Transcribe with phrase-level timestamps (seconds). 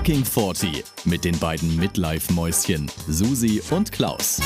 [0.00, 4.40] Fucking 40 mit den beiden Midlife-Mäuschen Susi und Klaus.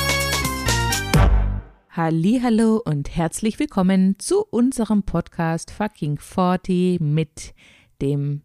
[1.93, 7.55] Hallo und herzlich willkommen zu unserem Podcast Fucking 40 mit
[8.03, 8.43] dem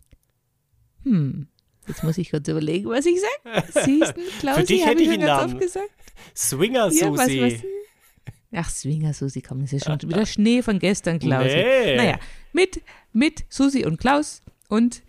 [1.03, 1.47] hm,
[1.87, 3.65] jetzt muss ich kurz überlegen, was ich sage.
[3.85, 5.53] Siehst du, Klausi, Für dich habe hätte ich einen ganz Namen.
[5.53, 5.89] oft gesagt.
[6.35, 7.41] Swinger Ja, was, Susi.
[7.41, 7.53] was?
[8.53, 11.55] Ach, Swinger Susi, komm, das ist ja schon wieder Schnee von gestern, Klausi.
[11.55, 11.95] Nee.
[11.95, 12.19] Naja,
[12.53, 12.83] mit,
[13.13, 15.01] mit Susi und Klaus und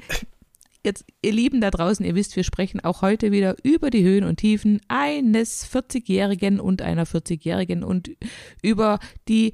[0.85, 4.25] jetzt, ihr Lieben da draußen, ihr wisst, wir sprechen auch heute wieder über die Höhen
[4.25, 8.11] und Tiefen eines 40-Jährigen und einer 40-Jährigen und
[8.63, 8.99] über
[9.29, 9.53] die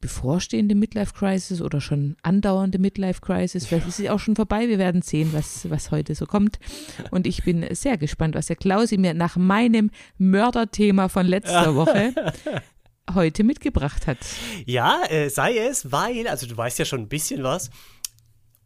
[0.00, 3.66] bevorstehende Midlife Crisis oder schon andauernde Midlife Crisis.
[3.66, 4.68] Vielleicht ist sie auch schon vorbei.
[4.68, 6.58] Wir werden sehen, was, was heute so kommt.
[7.12, 12.12] Und ich bin sehr gespannt, was der Klausi mir nach meinem Mörderthema von letzter Woche
[13.14, 14.18] heute mitgebracht hat.
[14.66, 17.70] Ja, äh, sei es, weil, also du weißt ja schon ein bisschen was.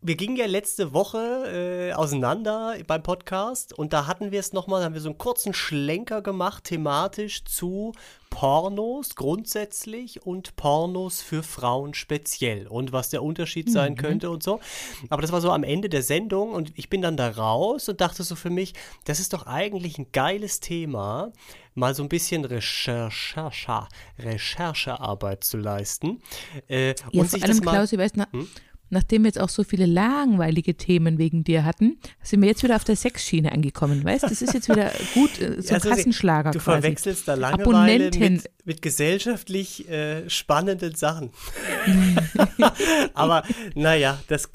[0.03, 4.85] Wir gingen ja letzte Woche äh, auseinander beim Podcast und da hatten wir es nochmal,
[4.85, 7.93] haben wir so einen kurzen Schlenker gemacht, thematisch zu
[8.30, 14.61] Pornos grundsätzlich und Pornos für Frauen speziell und was der Unterschied sein könnte und so.
[15.09, 18.01] Aber das war so am Ende der Sendung und ich bin dann da raus und
[18.01, 18.75] dachte so für mich,
[19.07, 21.33] das ist doch eigentlich ein geiles Thema,
[21.75, 23.88] mal so ein bisschen Recherche,
[24.19, 26.23] Recherchearbeit zu leisten.
[26.69, 28.49] Äh, Ja, und vor sich allem, das mal, Klausi, weißt du, na, Hm?
[28.90, 32.76] Nachdem wir jetzt auch so viele langweilige Themen wegen dir hatten, sind wir jetzt wieder
[32.76, 34.29] auf der Sexschiene angekommen, weißt du?
[34.29, 36.80] Das ist jetzt wieder gut, äh, so Susi, Kassenschlager Du quasi.
[36.82, 37.64] verwechselst da Langeweile
[38.07, 38.34] Abonnenten.
[38.34, 41.30] mit, mit gesellschaftlich äh, spannenden Sachen.
[43.14, 43.42] Aber
[43.74, 44.48] naja, das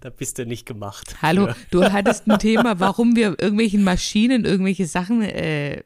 [0.00, 1.16] da bist du nicht gemacht.
[1.22, 5.82] Hallo, du hattest ein Thema, warum wir irgendwelchen Maschinen irgendwelche Sachen äh,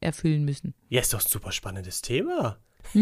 [0.00, 0.74] erfüllen müssen.
[0.88, 2.58] Ja, ist doch ein super spannendes Thema.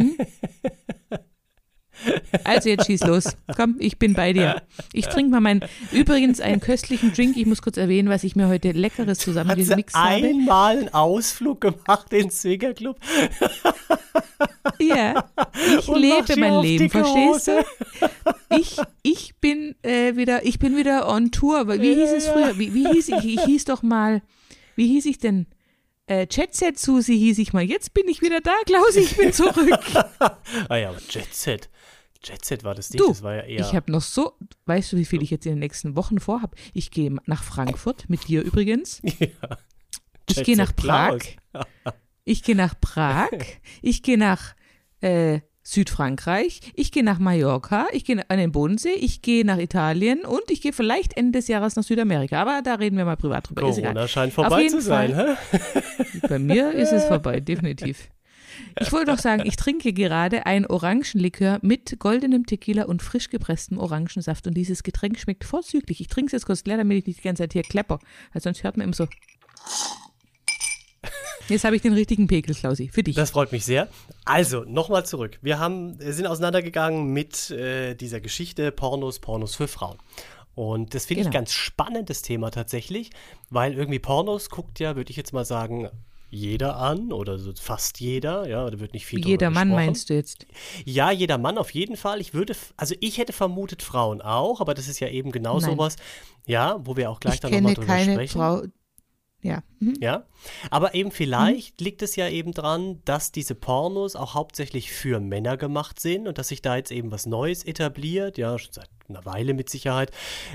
[2.44, 3.36] Also jetzt schieß los.
[3.56, 4.62] Komm, ich bin bei dir.
[4.92, 7.36] Ich trinke mal meinen, übrigens einen köstlichen Drink.
[7.36, 10.26] Ich muss kurz erwähnen, was ich mir heute Leckeres Hat sie zusammengemixt habe.
[10.26, 12.96] einmal einen Ausflug gemacht in den Swingerclub?
[14.78, 15.24] Ja,
[15.78, 17.64] ich Und lebe mein Leben, verstehst Hose.
[18.00, 18.56] du?
[18.56, 21.68] Ich, ich bin äh, wieder, ich bin wieder on Tour.
[21.80, 22.58] Wie hieß es früher?
[22.58, 23.24] Wie, wie hieß ich?
[23.24, 24.22] Ich hieß doch mal,
[24.76, 25.46] wie hieß ich denn?
[26.08, 27.62] Äh, Jet Set Susi hieß ich mal.
[27.62, 29.54] Jetzt bin ich wieder da, Klausi, ich bin zurück.
[30.68, 31.68] Ah ja, aber Jet Set.
[32.24, 33.60] Jet Set war das nicht, Du, das war ja eher.
[33.60, 34.32] Ich habe noch so,
[34.66, 36.56] weißt du, wie viel ich jetzt in den nächsten Wochen vorhab?
[36.72, 39.00] Ich gehe nach Frankfurt, mit dir übrigens.
[39.18, 39.28] ja.
[40.28, 41.18] Ich gehe nach Prag.
[41.52, 41.64] Klaus.
[42.24, 43.30] Ich gehe nach Prag.
[43.82, 44.54] Ich gehe nach
[45.00, 46.60] äh, Südfrankreich.
[46.74, 47.86] Ich gehe nach Mallorca.
[47.92, 48.94] Ich gehe an den Bodensee.
[48.94, 50.24] Ich gehe nach Italien.
[50.24, 52.40] Und ich gehe vielleicht Ende des Jahres nach Südamerika.
[52.40, 53.62] Aber da reden wir mal privat drüber.
[53.62, 55.58] Corona scheint vorbei zu sein, hä?
[56.28, 58.08] Bei mir ist es vorbei, definitiv.
[58.80, 63.78] Ich wollte doch sagen, ich trinke gerade ein Orangenlikör mit goldenem Tequila und frisch gepresstem
[63.78, 64.46] Orangensaft.
[64.46, 66.00] Und dieses Getränk schmeckt vorzüglich.
[66.00, 67.98] Ich trinke es jetzt kurz leer, damit ich nicht die ganze Zeit hier klepper.
[68.32, 69.06] Weil sonst hört man immer so.
[71.48, 72.88] Jetzt habe ich den richtigen Pegel, Klausi.
[72.92, 73.16] Für dich.
[73.16, 73.88] Das freut mich sehr.
[74.24, 75.38] Also, nochmal zurück.
[75.42, 79.98] Wir haben, sind auseinandergegangen mit äh, dieser Geschichte Pornos, Pornos für Frauen.
[80.54, 81.38] Und das finde ich Genau.
[81.38, 83.10] ganz spannendes Thema tatsächlich,
[83.48, 85.88] weil irgendwie Pornos guckt ja, würde ich jetzt mal sagen,
[86.30, 89.86] jeder an oder so fast jeder, ja, da wird nicht viel Jeder Mann gesprochen.
[89.86, 90.46] meinst du jetzt?
[90.84, 92.20] Ja, jeder Mann auf jeden Fall.
[92.20, 95.70] Ich würde, also ich hätte vermutet Frauen auch, aber das ist ja eben genau Nein.
[95.70, 95.96] sowas,
[96.44, 98.38] ja, wo wir auch gleich ich dann nochmal kenne drüber keine sprechen.
[98.38, 98.62] Frau.
[99.40, 99.62] Ja.
[99.78, 99.94] Mhm.
[100.00, 100.24] Ja,
[100.70, 105.56] aber eben vielleicht liegt es ja eben dran, dass diese Pornos auch hauptsächlich für Männer
[105.56, 109.24] gemacht sind und dass sich da jetzt eben was Neues etabliert, ja, schon seit einer
[109.24, 110.10] Weile mit Sicherheit,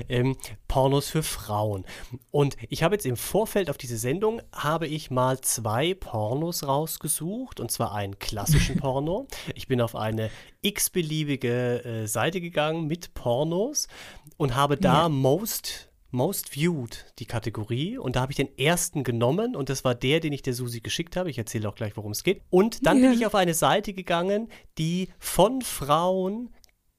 [0.08, 0.36] ähm,
[0.68, 1.84] Pornos für Frauen.
[2.30, 7.60] Und ich habe jetzt im Vorfeld auf diese Sendung, habe ich mal zwei Pornos rausgesucht
[7.60, 9.26] und zwar einen klassischen Porno.
[9.54, 10.30] Ich bin auf eine
[10.60, 13.88] x-beliebige äh, Seite gegangen mit Pornos
[14.36, 15.08] und habe da Ja.
[15.08, 17.98] Most Most Viewed, die Kategorie.
[17.98, 20.80] Und da habe ich den ersten genommen und das war der, den ich der Susi
[20.80, 21.28] geschickt habe.
[21.28, 22.40] Ich erzähle auch gleich, worum es geht.
[22.50, 23.10] Und dann Ja.
[23.10, 24.48] bin ich auf eine Seite gegangen,
[24.78, 26.50] die von Frauen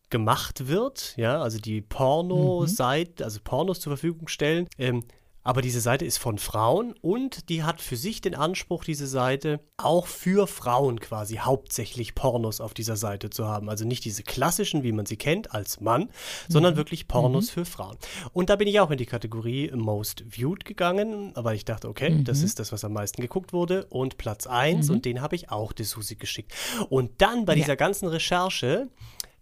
[0.09, 4.67] gemacht wird, ja, also die Porno-Seite, also Pornos zur Verfügung stellen.
[4.77, 5.03] Ähm,
[5.45, 9.59] aber diese Seite ist von Frauen und die hat für sich den Anspruch, diese Seite
[9.77, 13.69] auch für Frauen quasi hauptsächlich Pornos auf dieser Seite zu haben.
[13.69, 16.09] Also nicht diese klassischen, wie man sie kennt, als Mann,
[16.49, 17.95] sondern wirklich Pornos für Frauen.
[18.33, 22.23] Und da bin ich auch in die Kategorie Most Viewed gegangen, aber ich dachte, okay,
[22.23, 23.85] das ist das, was am meisten geguckt wurde.
[23.85, 26.53] Und Platz 1 und den habe ich auch der Susi geschickt.
[26.89, 27.57] Und dann bei Ja.
[27.61, 28.89] dieser ganzen Recherche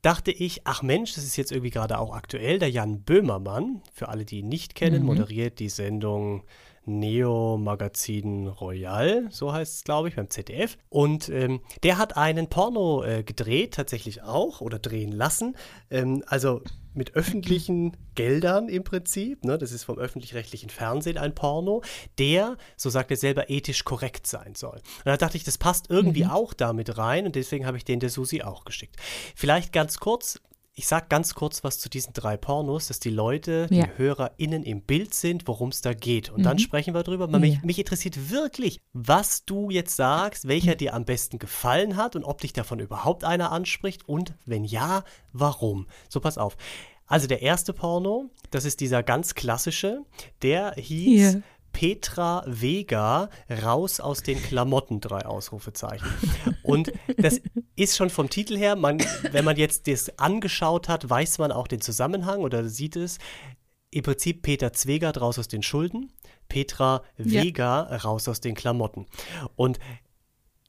[0.04, 2.60] dachte ich, ach Mensch, das ist jetzt irgendwie gerade auch aktuell.
[2.60, 6.44] Der Jan Böhmermann, für alle, die ihn nicht kennen, moderiert die Sendung
[6.86, 10.78] Neo-Magazin Royal, so heißt es, glaube ich, beim ZDF.
[10.90, 15.56] Und ähm, der hat einen Porno äh, gedreht, tatsächlich auch, oder drehen lassen.
[15.90, 16.62] Ähm, also
[16.94, 19.44] mit öffentlichen Geldern im Prinzip.
[19.44, 19.58] Ne?
[19.58, 21.82] Das ist vom öffentlich-rechtlichen Fernsehen ein Porno,
[22.20, 24.78] der, so sagt er selber, ethisch korrekt sein soll.
[24.78, 26.32] Und da dachte ich, das passt irgendwie mhm.
[26.32, 28.98] auch damit rein und deswegen habe ich den der Susi auch geschickt.
[29.36, 30.40] Vielleicht ganz kurz,
[30.76, 33.86] ich sage ganz kurz was zu diesen drei Pornos, dass die Leute, ja.
[33.86, 36.30] die HörerInnen im Bild sind, worum es da geht.
[36.30, 36.44] Und mhm.
[36.44, 37.28] dann sprechen wir drüber.
[37.28, 42.24] Mich, mich, interessiert wirklich, was du jetzt sagst, welcher dir am besten gefallen hat und
[42.24, 45.88] ob dich davon überhaupt einer anspricht und wenn ja, warum.
[46.10, 46.58] So, pass auf.
[47.06, 50.02] Also der erste Porno, das ist dieser ganz klassische,
[50.42, 51.44] der hieß yeah.
[51.74, 53.30] Petra Vega
[53.64, 56.08] raus aus den Klamotten, drei Ausrufezeichen.
[56.64, 57.42] Und das
[57.76, 61.68] ist schon vom Titel her, man, wenn man jetzt das angeschaut hat, weiß man auch
[61.68, 63.18] den Zusammenhang oder sieht es.
[63.92, 66.14] Im Prinzip Peter Zwegert raus aus den Schulden,
[66.48, 67.98] Petra Vega ja.
[67.98, 69.08] raus aus den Klamotten.
[69.56, 69.80] Und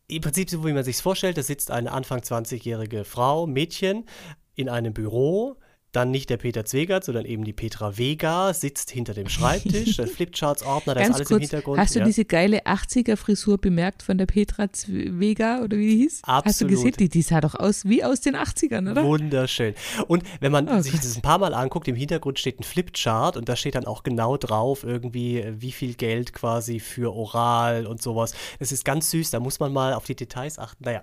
[0.09, 4.07] im Prinzip, so wie man sich vorstellt, da sitzt eine Anfang 20-jährige Frau, Mädchen,
[4.55, 5.57] in einem Büro
[5.95, 10.07] dann nicht der Peter Zwegert, sondern eben die Petra Vega sitzt hinter dem Schreibtisch, der
[10.07, 11.79] Flipcharts-Ordner, da ist alles kurz, im Hintergrund.
[11.79, 12.05] Hast du ja.
[12.05, 16.23] diese geile 80er-Frisur bemerkt von der Petra Vega oder wie die hieß?
[16.25, 16.47] Absolut.
[16.47, 16.95] Hast du gesehen?
[16.99, 19.05] Die, die sah doch aus wie aus den 80ern, oder?
[19.05, 19.75] Wunderschön.
[20.07, 23.37] Und wenn man oh, sich das ein paar Mal anguckt, im Hintergrund steht ein Flipchart
[23.37, 28.03] und da steht dann auch genau drauf, irgendwie, wie viel Geld quasi für Oral und
[28.03, 28.35] sowas.
[28.59, 30.85] Das ist ganz süß, da muss man mal auf die Details achten.
[30.85, 31.01] Naja.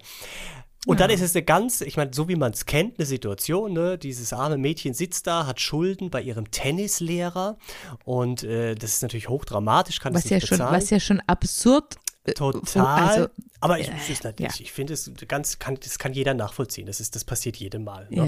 [0.88, 1.08] Und ja.
[1.08, 4.00] dann ist es eine ganz, ich meine, so wie man es kennt, eine Situation, ne?
[4.00, 7.58] Dieses arme Mädchen sitzt da, hat Schulden bei ihrem Tennislehrer
[8.04, 10.70] und äh, das ist natürlich hochdramatisch, kann was das nicht ja bezahlen.
[10.70, 13.08] Schon, was ja schon absurd äh, Total.
[13.08, 13.28] Also,
[13.62, 14.50] aber ich, ich, ja.
[14.60, 16.86] ich finde es ganz, kann, das kann jeder nachvollziehen.
[16.86, 18.08] Das, ist, das passiert jedem Mal.
[18.10, 18.18] Ne?
[18.18, 18.24] Ja,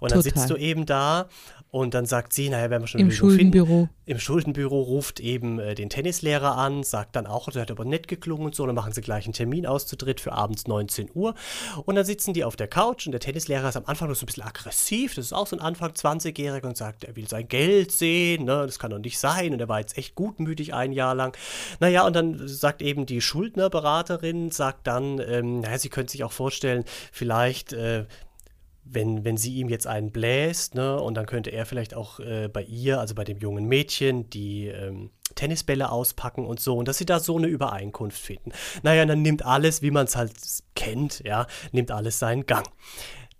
[0.00, 0.22] und dann total.
[0.22, 1.28] sitzt du eben da
[1.74, 3.88] und dann sagt sie, naja, wenn wir schon im Schuldenbüro.
[4.06, 8.06] Im Schuldenbüro ruft eben äh, den Tennislehrer an, sagt dann auch, der hat aber nett
[8.06, 8.64] geklungen und so.
[8.64, 11.34] Dann machen sie gleich einen Termin aus zu dritt für abends 19 Uhr.
[11.84, 14.22] Und dann sitzen die auf der Couch und der Tennislehrer ist am Anfang noch so
[14.22, 15.16] ein bisschen aggressiv.
[15.16, 18.44] Das ist auch so ein Anfang 20-Jähriger und sagt, er will sein Geld sehen.
[18.44, 18.66] Ne?
[18.66, 19.52] Das kann doch nicht sein.
[19.52, 21.36] Und er war jetzt echt gutmütig ein Jahr lang.
[21.80, 26.30] Naja, und dann sagt eben die Schuldnerberaterin, sagt dann, ähm, naja, sie könnte sich auch
[26.30, 28.04] vorstellen, vielleicht äh,
[28.84, 32.48] wenn, wenn sie ihm jetzt einen bläst, ne, und dann könnte er vielleicht auch äh,
[32.48, 36.98] bei ihr, also bei dem jungen Mädchen, die ähm, Tennisbälle auspacken und so, und dass
[36.98, 38.52] sie da so eine Übereinkunft finden.
[38.82, 40.32] Naja, dann nimmt alles, wie man es halt
[40.74, 42.66] kennt, ja, nimmt alles seinen Gang.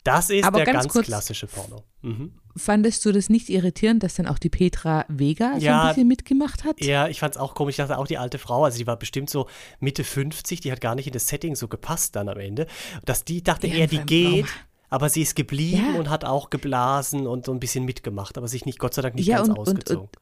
[0.02, 1.82] Das ist Aber der ganz, ganz klassische Porno.
[2.02, 2.32] Mhm.
[2.56, 6.62] Fandest du das nicht irritierend, dass dann auch die Petra Vega so ein bisschen mitgemacht
[6.62, 6.80] hat?
[6.80, 7.72] Ja, ich fand es auch komisch.
[7.72, 9.48] Ich dachte auch die alte Frau, also die war bestimmt so
[9.80, 12.66] Mitte 50, die hat gar nicht in das Setting so gepasst dann am Ende.
[13.04, 14.44] Dass die dachte ja, eher, die geht.
[14.44, 14.73] Warum?
[14.94, 15.98] Aber sie ist geblieben ja.
[15.98, 19.16] und hat auch geblasen und so ein bisschen mitgemacht, aber sich nicht, Gott sei Dank,
[19.16, 20.02] nicht ja, ganz und, ausgezogen.
[20.04, 20.16] Und,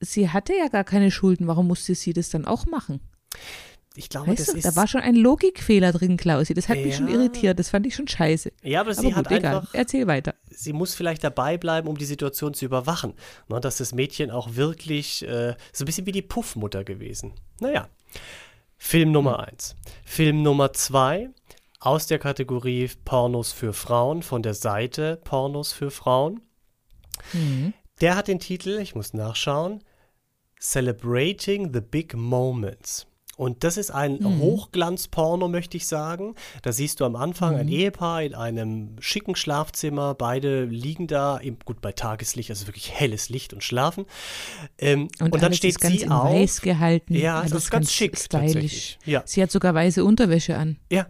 [0.00, 3.00] und sie hatte ja gar keine Schulden, warum musste sie das dann auch machen?
[3.96, 4.64] Ich glaube, weißt das du, ist.
[4.64, 6.54] Da war schon ein Logikfehler drin, Klausi.
[6.54, 6.86] Das hat ja.
[6.86, 7.58] mich schon irritiert.
[7.58, 8.52] Das fand ich schon scheiße.
[8.62, 9.56] Ja, aber sie aber gut, hat egal.
[9.56, 9.74] einfach.
[9.74, 10.34] Erzähl weiter.
[10.48, 13.14] Sie muss vielleicht dabei bleiben, um die Situation zu überwachen.
[13.48, 17.32] Ne, dass das Mädchen auch wirklich äh, so ein bisschen wie die Puffmutter gewesen.
[17.60, 17.88] Naja.
[18.78, 19.76] Film Nummer eins.
[20.04, 21.30] Film Nummer zwei
[21.82, 26.40] aus der Kategorie Pornos für Frauen, von der Seite Pornos für Frauen.
[27.32, 27.74] Mhm.
[28.00, 29.82] Der hat den Titel, ich muss nachschauen,
[30.60, 33.08] Celebrating the Big Moments.
[33.36, 34.38] Und das ist ein mhm.
[34.38, 36.36] Hochglanzporno, möchte ich sagen.
[36.62, 37.60] Da siehst du am Anfang mhm.
[37.60, 40.14] ein Ehepaar in einem schicken Schlafzimmer.
[40.14, 44.04] Beide liegen da, im, gut bei Tageslicht, also wirklich helles Licht und schlafen.
[44.78, 46.32] Ähm, und, und dann steht ganz sie auf.
[46.32, 47.14] Weiß gehalten.
[47.14, 48.16] Ja, das ist ganz, ganz schick.
[48.16, 48.98] Stylisch.
[49.04, 49.22] Ja.
[49.24, 50.76] Sie hat sogar weiße Unterwäsche an.
[50.92, 51.08] Ja,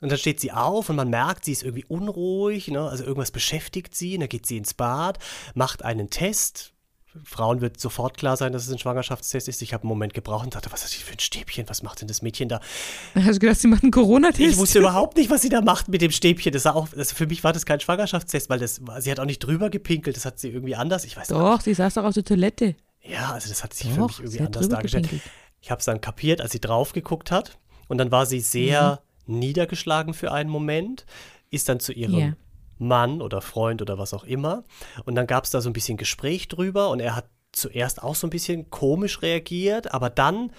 [0.00, 2.88] und dann steht sie auf und man merkt, sie ist irgendwie unruhig, ne?
[2.88, 4.14] also irgendwas beschäftigt sie.
[4.14, 5.18] Und dann geht sie ins Bad,
[5.54, 6.72] macht einen Test.
[7.24, 9.62] Frauen wird sofort klar sein, dass es ein Schwangerschaftstest ist.
[9.62, 11.68] Ich habe einen Moment gebraucht und dachte, was ist das für ein Stäbchen?
[11.68, 12.60] Was macht denn das Mädchen da?
[13.16, 14.52] Hast du gedacht, sie macht einen Corona-Test?
[14.52, 16.52] Ich wusste überhaupt nicht, was sie da macht mit dem Stäbchen.
[16.52, 19.40] Das auch, also für mich war das kein Schwangerschaftstest, weil das, sie hat auch nicht
[19.40, 20.16] drüber gepinkelt.
[20.16, 21.04] Das hat sie irgendwie anders.
[21.04, 21.64] Ich weiß Doch, nicht.
[21.64, 22.76] sie saß doch auf der Toilette.
[23.02, 25.04] Ja, also das hat sich doch, für mich irgendwie anders dargestellt.
[25.04, 25.32] Gepinkelt.
[25.60, 27.58] Ich habe es dann kapiert, als sie drauf geguckt hat.
[27.88, 29.00] Und dann war sie sehr.
[29.02, 31.06] Mhm niedergeschlagen für einen Moment,
[31.50, 32.36] ist dann zu ihrem yeah.
[32.78, 34.64] Mann oder Freund oder was auch immer.
[35.04, 38.14] Und dann gab es da so ein bisschen Gespräch drüber und er hat zuerst auch
[38.14, 40.52] so ein bisschen komisch reagiert, aber dann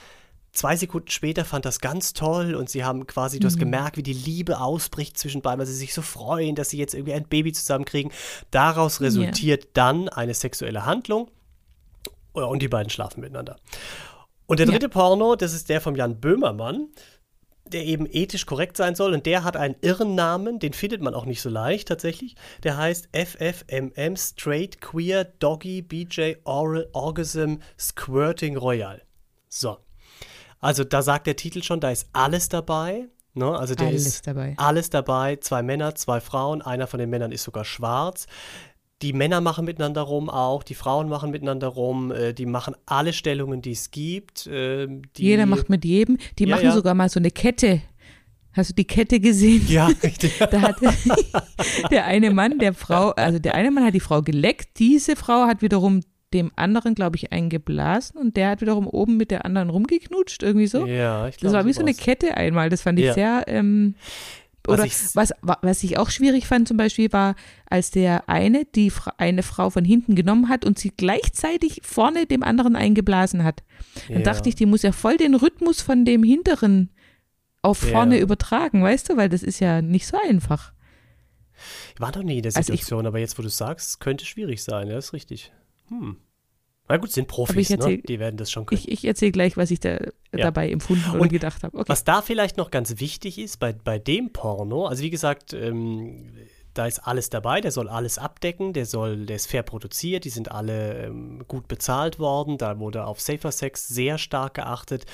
[0.52, 3.62] zwei Sekunden später fand das ganz toll und sie haben quasi, du hast mhm.
[3.62, 6.94] gemerkt, wie die Liebe ausbricht zwischen beiden, weil sie sich so freuen, dass sie jetzt
[6.94, 8.12] irgendwie ein Baby zusammenkriegen.
[8.52, 9.72] Daraus resultiert yeah.
[9.74, 11.32] dann eine sexuelle Handlung
[12.34, 13.58] und die beiden schlafen miteinander.
[14.46, 14.90] Und der dritte ja.
[14.90, 16.90] Porno, das ist der von Jan Böhmermann
[17.74, 19.14] der eben ethisch korrekt sein soll.
[19.14, 22.36] Und der hat einen irren Namen, den findet man auch nicht so leicht tatsächlich.
[22.64, 29.02] Der heißt FFMM Straight Queer Doggy BJ Oral Orgasm Squirting Royal.
[29.50, 29.78] So.
[30.60, 33.08] Also da sagt der Titel schon, da ist alles dabei.
[33.34, 33.58] Ne?
[33.58, 34.54] Also der Alles ist dabei.
[34.58, 35.38] alles dabei.
[35.38, 36.62] Zwei Männer, zwei Frauen.
[36.62, 38.28] Einer von den Männern ist sogar schwarz.
[39.02, 43.14] Die Männer machen miteinander rum auch, die Frauen machen miteinander rum, äh, die machen alle
[43.14, 44.48] Stellungen, die es gibt.
[44.52, 46.18] ähm, die, Jeder macht mit jedem.
[46.40, 46.72] Die Ja, machen ja.
[46.72, 47.82] sogar mal so eine Kette.
[48.54, 49.66] Hast du die Kette gesehen?
[49.70, 50.38] Ja, richtig.
[50.52, 50.76] Da hat
[51.92, 55.46] der eine Mann der Frau, also der eine Mann hat die Frau geleckt, diese Frau
[55.48, 56.02] hat wiederum
[56.34, 60.68] dem anderen, glaube ich, eingeblasen und der hat wiederum oben mit der anderen rumgeknutscht, irgendwie
[60.68, 60.86] so.
[60.86, 61.56] Ja, ich das glaube.
[61.58, 63.14] war wie so eine Kette einmal, das fand ich Ja.
[63.14, 63.96] sehr, ähm,
[64.68, 67.36] oder was, wa- was ich auch schwierig fand zum Beispiel war,
[67.70, 72.44] als der eine die eine Frau von hinten genommen hat und sie gleichzeitig vorne dem
[72.44, 73.64] anderen eingeblasen hat.
[74.08, 74.24] Dann Ja.
[74.24, 76.90] dachte ich, die muss ja voll den Rhythmus von dem hinteren
[77.64, 78.22] auf vorne Ja.
[78.24, 80.74] übertragen, weißt du, weil das ist ja nicht so einfach.
[81.94, 84.26] Ich war noch nie in der Also ich- Situation, aber jetzt, wo du sagst, könnte
[84.26, 85.52] schwierig sein, ja, ist richtig.
[85.90, 86.18] Hm.
[86.92, 88.04] Na gut, sind Profis, erzähl- ne?
[88.04, 88.82] Die werden das schon können.
[88.82, 89.98] Ich, ich erzähle gleich, was ich da
[90.32, 91.78] dabei empfunden oder Und gedacht habe.
[91.78, 91.88] Okay.
[91.90, 96.34] Was da vielleicht noch ganz wichtig ist bei, bei dem Porno, also wie gesagt, ähm,
[96.74, 100.30] da ist alles dabei, der soll alles abdecken, der soll, der ist fair produziert, die
[100.30, 105.06] sind alle ähm, gut bezahlt worden, da wurde auf Safer Sex sehr stark geachtet,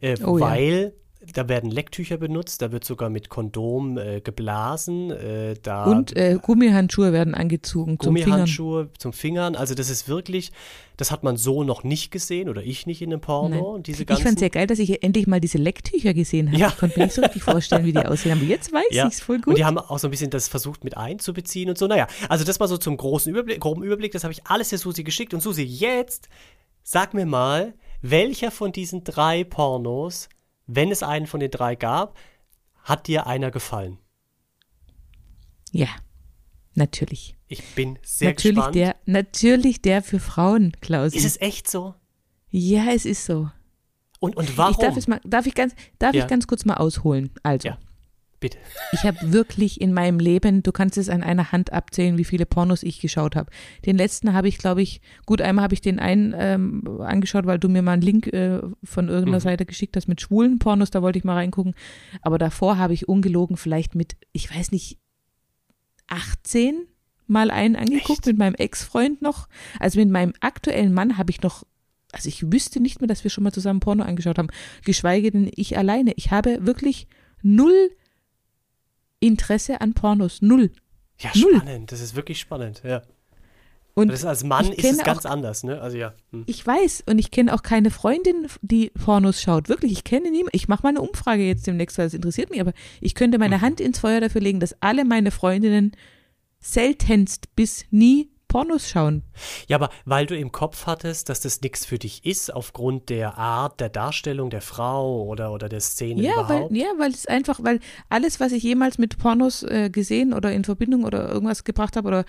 [0.00, 0.46] äh, Oh ja.
[1.34, 6.38] Da werden Lecktücher benutzt, da wird sogar mit Kondom äh, geblasen, äh, da Und äh,
[6.40, 8.30] Gummihandschuhe werden angezogen zum Fingern.
[8.30, 10.50] Gummihandschuhe zum Fingern, also das ist wirklich,
[10.96, 13.82] das hat man so noch nicht gesehen oder ich nicht in einem Porno, Nein.
[13.82, 16.58] diese Ich fand es ja geil, dass ich endlich mal diese Lecktücher gesehen habe.
[16.58, 16.68] Ja.
[16.68, 18.32] Ich konnte mir nicht so richtig vorstellen, wie die aussehen.
[18.32, 19.06] Aber jetzt weiß Ja.
[19.06, 19.58] ich es voll Und gut.
[19.58, 21.86] die haben auch so ein bisschen das versucht mit einzubeziehen und so.
[21.86, 24.12] Naja, also das war so zum großen Überblick, groben Überblick.
[24.12, 25.34] Das habe ich alles der Susi geschickt.
[25.34, 26.28] Und Susi, jetzt
[26.82, 30.28] sag mir mal, welcher von diesen drei Pornos,
[30.72, 32.16] wenn es einen von den drei gab,
[32.84, 33.98] hat dir einer gefallen?
[35.72, 35.88] Ja,
[36.74, 37.36] natürlich.
[37.48, 38.74] Ich bin sehr natürlich gespannt.
[38.76, 41.14] der, natürlich der für Frauen, Klaus.
[41.14, 41.94] ist es echt so?
[42.52, 43.48] ja, es ist so.
[44.18, 44.72] Und, und warum?
[44.72, 46.22] Ich darf es mal, darf ich ganz, darf Ja.
[46.24, 47.30] ich ganz kurz mal ausholen?
[47.42, 47.78] Also, Ja.
[48.40, 48.56] Bitte.
[48.92, 52.46] ich habe wirklich in meinem Leben, du kannst es an einer Hand abzählen, wie viele
[52.46, 53.50] Pornos ich geschaut habe.
[53.84, 57.58] Den letzten habe ich, glaube ich, gut, einmal habe ich den einen ähm, angeschaut, weil
[57.58, 59.42] du mir mal einen Link äh, von irgendeiner Mhm.
[59.42, 61.74] Seite geschickt hast mit schwulen Pornos, da wollte ich mal reingucken.
[62.22, 64.98] Aber davor habe ich ungelogen vielleicht mit, ich weiß nicht,
[66.08, 66.86] 18
[67.26, 68.26] mal einen angeguckt, Echt?
[68.26, 69.48] mit meinem Ex-Freund noch.
[69.78, 71.64] Also mit meinem aktuellen Mann habe ich noch,
[72.12, 74.48] also ich wüsste nicht mehr, dass wir schon mal zusammen Porno angeschaut haben,
[74.84, 76.12] geschweige denn ich alleine.
[76.16, 77.06] Ich habe wirklich
[77.42, 77.90] null
[79.20, 80.70] Interesse an Pornos, null.
[81.18, 81.56] Ja, Null.
[81.56, 81.92] spannend.
[81.92, 82.82] Das ist wirklich spannend.
[82.84, 83.02] Ja.
[83.94, 85.80] Und Das ist, als Mann ist es ganz auch- anders, ne?
[85.80, 86.14] Also ja.
[86.32, 86.44] Hm.
[86.46, 89.68] ich weiß und ich kenne auch keine Freundin, die Pornos schaut.
[89.68, 90.56] Wirklich, ich kenne niemanden.
[90.56, 93.58] Ich mache mal eine Umfrage jetzt demnächst, weil es interessiert mich, aber ich könnte meine
[93.58, 93.60] Mhm.
[93.62, 95.92] Hand ins Feuer dafür legen, dass alle meine Freundinnen
[96.60, 99.22] seltenst bis nie Pornos schauen.
[99.68, 103.38] Ja, aber weil du im Kopf hattest, dass das nichts für dich ist, aufgrund der
[103.38, 106.72] Art der Darstellung der Frau oder, oder der Szene Ja, weil, überhaupt.
[106.76, 110.64] ja, weil es einfach, weil alles, was ich jemals mit Pornos äh, gesehen oder in
[110.64, 112.24] Verbindung oder irgendwas gebracht habe, oder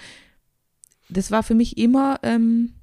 [1.10, 2.76] das war für mich immer ähm,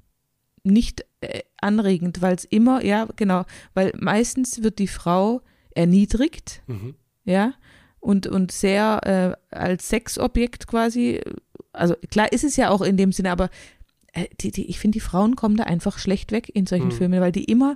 [0.63, 5.41] nicht äh, anregend, weil es immer, ja, genau, weil meistens wird die Frau
[5.71, 6.95] erniedrigt, Mhm.
[7.23, 7.53] ja,
[8.01, 11.21] und, und sehr äh, als Sexobjekt quasi,
[11.73, 13.49] also klar ist es ja auch in dem Sinne, aber
[14.13, 16.91] äh, die, die, ich finde, die Frauen kommen da einfach schlecht weg in solchen Mhm.
[16.93, 17.75] Filmen, weil die immer,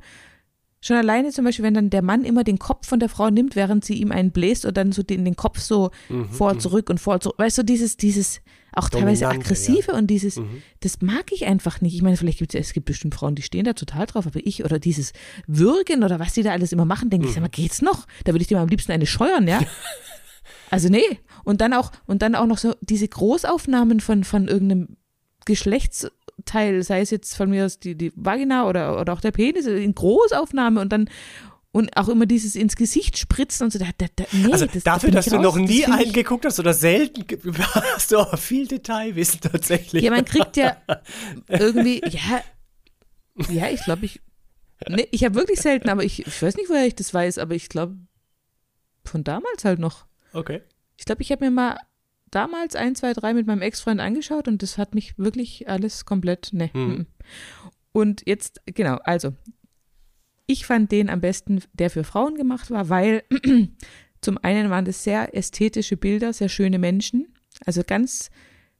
[0.81, 3.55] schon alleine zum Beispiel, wenn dann der Mann immer den Kopf von der Frau nimmt,
[3.55, 6.29] während sie ihm einen bläst und dann so den, den Kopf so Mhm.
[6.29, 8.41] vor, zurück und vor, zurück, weißt du, dieses, dieses
[8.75, 10.63] auch teilweise Dominante, aggressive und dieses, Mhm.
[10.81, 11.93] das mag ich einfach nicht.
[11.95, 14.39] Ich meine, vielleicht gibt es, es gibt bestimmt Frauen, die stehen da total drauf, aber
[14.43, 15.13] ich oder dieses
[15.47, 18.07] Würgen oder was die da alles immer machen, denke ich, sag mal, geht's noch?
[18.25, 19.61] Da würde ich dir mal am liebsten eine scheuern, ja?
[20.73, 21.19] Also nee.
[21.43, 24.97] Und dann auch, und dann auch noch so diese Großaufnahmen von, von irgendeinem
[25.45, 29.67] Geschlechtsteil, sei es jetzt von mir aus die, die Vagina oder, oder auch der Penis,
[29.67, 31.09] in Großaufnahme und dann
[31.71, 33.77] und auch immer dieses ins Gesicht spritzen und so.
[33.77, 35.43] Da, da, da, nee, Also das, da dafür, bin dass ich du raus.
[35.43, 37.23] noch nie einen geguckt hast oder selten,
[37.61, 40.01] hast du aber viel Detailwissen tatsächlich.
[40.03, 40.75] Ja, man kriegt ja
[41.49, 42.41] irgendwie, ja,
[43.49, 44.21] ja, ich glaube, ich,
[44.89, 47.53] nee, ich habe wirklich selten, aber ich, ich weiß nicht, woher ich das weiß, aber
[47.53, 47.95] ich glaube,
[49.05, 50.07] von damals halt noch.
[50.33, 50.61] Okay.
[50.97, 51.77] Ich glaube, ich habe mir mal
[52.31, 56.51] damals ein, zwei, drei mit meinem Ex-Freund angeschaut und das hat mich wirklich alles komplett,
[56.51, 56.71] ne.
[56.73, 57.05] Hm.
[57.91, 59.33] Und jetzt, genau, also,
[60.47, 63.23] ich fand den am besten, der für Frauen gemacht war, weil
[64.21, 67.33] zum einen waren das sehr ästhetische Bilder, sehr schöne Menschen,
[67.65, 68.29] also ganz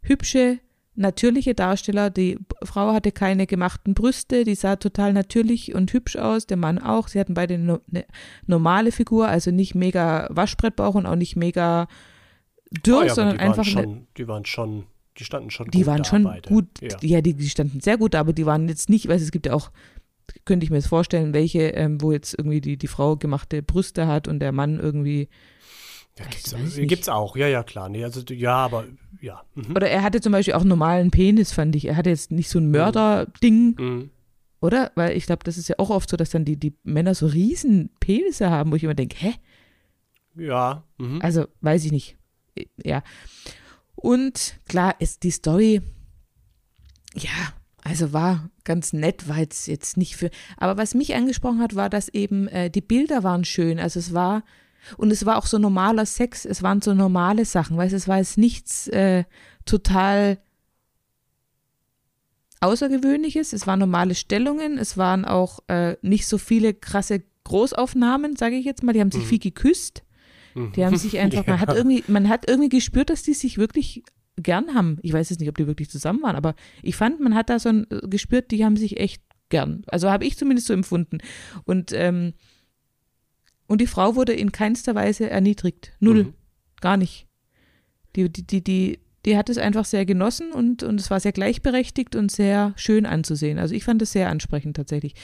[0.01, 0.59] hübsche,
[0.95, 2.09] natürliche Darsteller.
[2.09, 6.79] Die Frau hatte keine gemachten Brüste, die sah total natürlich und hübsch aus, der Mann
[6.79, 7.07] auch.
[7.07, 7.81] Sie hatten beide eine
[8.45, 11.87] normale Figur, also nicht mega Waschbrettbauch und auch nicht mega
[12.85, 14.83] dürr, Ah ja, sondern die waren einfach eine, schon, die waren schon,
[15.17, 16.49] die standen schon die gut waren da schon beide.
[16.49, 16.97] gut, Ja.
[17.01, 19.53] ja, die, die standen sehr gut, aber die waren jetzt nicht, weil es gibt ja
[19.53, 19.71] auch
[20.45, 24.07] könnte ich mir jetzt vorstellen, welche, ähm, wo jetzt irgendwie die, die Frau gemachte Brüste
[24.07, 25.27] hat und der Mann irgendwie.
[26.19, 27.89] Ja, gibt's, gibt's auch, ja, ja, klar.
[27.89, 28.85] Nee, also, ja, aber,
[29.19, 29.43] ja.
[29.55, 29.75] Mhm.
[29.75, 31.85] Oder er hatte zum Beispiel auch einen normalen Penis, fand ich.
[31.85, 34.09] Er hatte jetzt nicht so ein Mörderding, Mhm.
[34.61, 34.91] oder?
[34.95, 37.25] Weil ich glaube, das ist ja auch oft so, dass dann die, die Männer so
[37.25, 39.33] riesen Penisse haben, wo ich immer denke, hä?
[40.35, 40.83] Ja.
[40.99, 41.19] Mhm.
[41.21, 42.17] Also, weiß ich nicht.
[42.83, 43.01] Ja.
[43.95, 45.81] Und klar, ist die Story,
[47.15, 47.29] ja,
[47.83, 50.29] also war ganz nett, war jetzt, jetzt nicht für.
[50.57, 53.79] Aber was mich angesprochen hat, war, dass eben äh, die Bilder waren schön.
[53.79, 54.43] Also es war,
[54.97, 58.07] und es war auch so normaler Sex, es waren so normale Sachen, weißt du, es
[58.07, 59.23] war jetzt nichts äh,
[59.65, 60.37] total
[62.61, 68.55] Außergewöhnliches, es waren normale Stellungen, es waren auch äh, nicht so viele krasse Großaufnahmen, sage
[68.55, 69.27] ich jetzt mal, die haben sich Mhm.
[69.29, 70.03] viel geküsst.
[70.75, 71.75] Die haben sich einfach, man hat Ja.
[71.75, 74.03] irgendwie, man hat irgendwie gespürt, dass die sich wirklich
[74.37, 74.97] gern haben.
[75.01, 77.59] Ich weiß jetzt nicht, ob die wirklich zusammen waren, aber ich fand, man hat da
[77.59, 79.83] so ein, äh, gespürt, die haben sich echt gern.
[79.87, 81.17] Also habe ich zumindest so empfunden.
[81.65, 82.33] Und, ähm,
[83.73, 85.91] und die Frau wurde in keinster Weise erniedrigt.
[85.99, 86.23] Null.
[86.23, 86.33] Mhm.
[86.79, 87.27] Gar nicht.
[88.15, 91.31] Die, die, die, die, die hat es einfach sehr genossen und, und es war sehr
[91.31, 93.57] gleichberechtigt und sehr schön anzusehen.
[93.57, 95.15] Also ich fand es sehr ansprechend tatsächlich.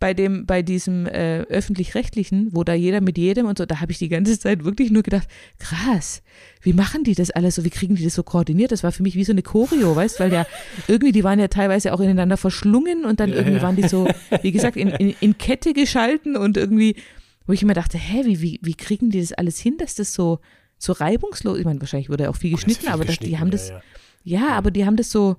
[0.00, 3.90] Bei dem, bei diesem äh, öffentlich-rechtlichen, wo da jeder mit jedem und so, da habe
[3.90, 5.26] ich die ganze Zeit wirklich nur gedacht,
[5.58, 6.22] krass,
[6.62, 8.70] wie machen die das alles so, wie kriegen die das so koordiniert?
[8.70, 10.46] Das war für mich wie so eine Choreo, weißt, weil ja
[10.86, 13.62] irgendwie, die waren ja teilweise auch ineinander verschlungen und dann Ja, irgendwie ja.
[13.62, 14.08] waren die so,
[14.42, 16.94] wie gesagt, in, in, in Kette geschalten und irgendwie,
[17.48, 20.12] wo ich immer dachte, hä, wie, wie, wie kriegen die das alles hin, dass das
[20.12, 20.38] so,
[20.76, 23.48] so reibungslos, ich meine, wahrscheinlich wurde ja auch viel geschnitten, viel aber das, die haben
[23.48, 23.80] ja, das, ja.
[24.22, 25.36] ja, aber die haben das so,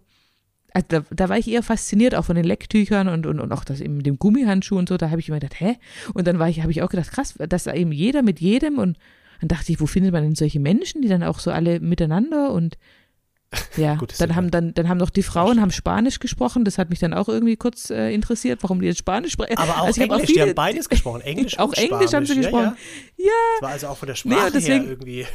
[0.73, 3.63] also da, da war ich eher fasziniert, auch von den Lecktüchern und, und, und auch
[3.63, 5.77] das eben mit dem Gummihandschuh und so, da habe ich immer gedacht, hä?
[6.15, 8.79] Und dann war ich, habe ich auch gedacht, krass, dass da eben jeder mit jedem
[8.79, 8.97] und
[9.39, 12.51] dann dachte ich, wo findet man denn solche Menschen, die dann auch so alle miteinander
[12.51, 12.79] und
[13.77, 16.89] ja, Gut, dann haben dann, dann haben noch die Frauen haben Spanisch gesprochen, das hat
[16.89, 19.57] mich dann auch irgendwie kurz äh, interessiert, warum die jetzt Spanisch sprechen.
[19.57, 21.21] Aber auch Also ich hab Englisch, die haben beides gesprochen.
[21.25, 22.77] Englisch auch und Englisch haben sie Spanisch, gesprochen.
[23.17, 23.31] Ja, Ja, ja.
[23.59, 25.25] Das war also auch von der Nee, Sprache deswegen- her irgendwie.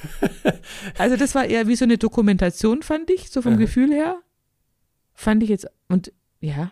[0.99, 3.59] Also das war eher wie so eine Dokumentation, fand ich, so vom Aha.
[3.61, 4.21] Gefühl her.
[5.14, 6.71] Fand ich jetzt, und ja.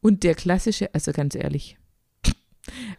[0.00, 1.76] Und der klassische, also ganz ehrlich,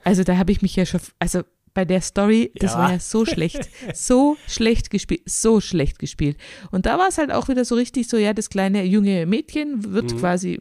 [0.04, 1.42] also da habe ich mich ja schon, also
[1.74, 2.80] bei der Story, das Ja.
[2.80, 6.38] war ja so schlecht, so schlecht gespielt, so schlecht gespielt.
[6.72, 9.94] Und da war es halt auch wieder so richtig so, ja, das kleine junge Mädchen
[9.94, 10.18] wird Mhm.
[10.18, 10.60] quasi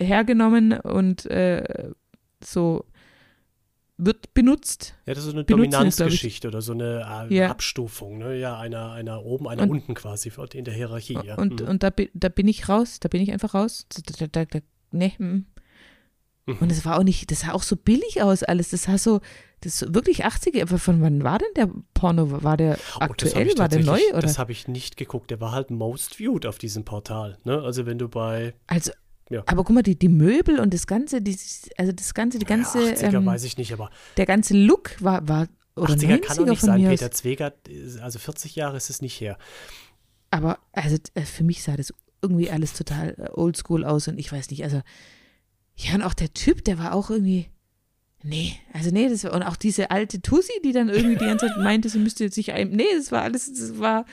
[0.00, 1.90] hergenommen und äh,
[2.42, 2.84] so
[3.98, 7.50] wird benutzt Ja, das ist so eine Benutzen Dominanzgeschichte oder so eine äh, Ja.
[7.50, 8.36] Abstufung, ne?
[8.36, 11.18] Ja, einer, einer oben, einer Und- unten quasi in der Hierarchie.
[11.24, 11.36] Ja.
[11.36, 11.68] Und, Mhm.
[11.68, 13.86] und da, da bin ich raus, da bin ich einfach raus.
[14.18, 14.58] Da, da, da,
[14.90, 15.46] nee, mm.
[16.46, 16.56] Mhm.
[16.60, 18.70] Und es war auch nicht, das sah auch so billig aus alles.
[18.70, 19.20] Das sah so,
[19.60, 20.62] das ist wirklich 80er.
[20.62, 22.42] Aber Von wann war denn der Porno?
[22.42, 23.46] War der Oh, aktuell?
[23.46, 24.00] ich War der neu?
[24.12, 24.22] Oder?
[24.22, 25.30] Das habe ich nicht geguckt.
[25.30, 27.38] Der war halt most viewed auf diesem Portal.
[27.44, 27.60] Ne?
[27.62, 28.90] Also wenn du bei Also,
[29.30, 29.42] Ja.
[29.46, 31.38] aber guck mal, die, die Möbel und das Ganze, die,
[31.78, 34.96] also das Ganze, die ganze, ja, 80er ähm, weiß ich nicht, aber der ganze Look
[35.00, 36.84] war, war oder 80er 90er kann doch nicht sein.
[36.84, 37.10] Peter.
[37.12, 39.38] Zwegert, ist- also 40 Jahre ist es nicht her.
[40.30, 44.30] Aber also äh, für mich sah das irgendwie alles total äh, oldschool aus und ich
[44.32, 44.80] weiß nicht, also
[45.76, 47.48] ja und auch der Typ, der war auch irgendwie
[48.22, 51.48] nee, also nee, das war und auch diese alte Tussi, die dann irgendwie die ganze
[51.48, 54.04] Zeit meinte, sie müsste sich ein nee, das war alles das war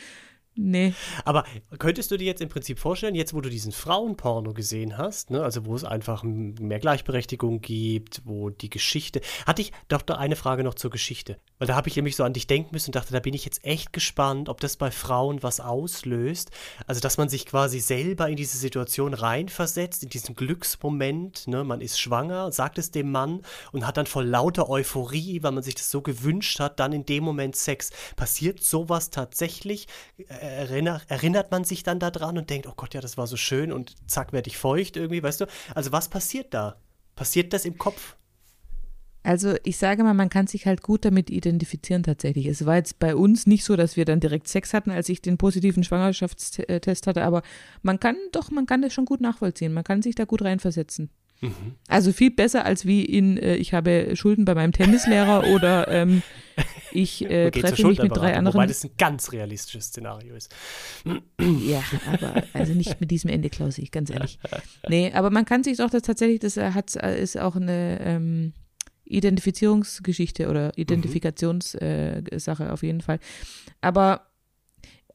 [0.60, 0.94] nee.
[1.26, 1.46] Aber
[1.78, 5.44] könntest du dir jetzt im Prinzip vorstellen, jetzt wo du diesen Frauenporno gesehen hast, ne,
[5.44, 9.22] also wo es einfach mehr Gleichberechtigung gibt, wo die Geschichte.
[9.46, 11.38] Hatte ich doch da eine Frage noch zur Geschichte.
[11.58, 13.46] Weil da habe ich nämlich so an dich denken müssen und dachte, da bin ich
[13.46, 16.52] jetzt echt gespannt, ob das bei Frauen was auslöst.
[16.88, 21.82] Also, dass man sich quasi selber in diese Situation reinversetzt, in diesen Glücksmoment, ne, man
[21.82, 23.42] ist schwanger, sagt es dem Mann
[23.72, 27.06] und hat dann vor lauter Euphorie, weil man sich das so gewünscht hat, dann in
[27.06, 27.92] dem Moment Sex.
[28.16, 29.88] Passiert sowas tatsächlich?
[30.28, 33.72] Erinner, erinnert man sich dann daran und denkt, oh Gott, ja, das war so schön
[33.72, 35.46] und zack, werde ich feucht irgendwie, weißt du?
[35.76, 36.78] Also was passiert da?
[37.16, 38.16] Passiert das im Kopf?
[39.24, 42.46] Also ich sage mal, man kann sich halt gut damit identifizieren tatsächlich.
[42.46, 45.22] Es war jetzt bei uns nicht so, dass wir dann direkt Sex hatten, als ich
[45.22, 47.44] den positiven Schwangerschaftstest hatte, aber
[47.82, 49.74] man kann doch, man kann das schon gut nachvollziehen.
[49.74, 51.10] Man kann sich da gut reinversetzen.
[51.42, 51.76] Mhm.
[51.88, 56.22] Also viel besser als wie in äh, ich habe Schulden bei meinem Tennislehrer oder ähm,
[56.92, 58.56] ich äh, treffe mich mit drei anderen.
[58.56, 60.54] Wobei das ein ganz realistisches Szenario ist.
[61.40, 64.40] Ja, aber also nicht mit diesem Ende, Klausi, ganz ehrlich.
[64.88, 68.00] Nee, aber man kann sich doch das tatsächlich, das äh, hat, äh, ist auch eine
[68.02, 68.54] ähm,
[69.06, 73.20] Identifizierungsgeschichte oder Identifikationssache äh, Sache auf jeden Fall.
[73.82, 74.28] Aber,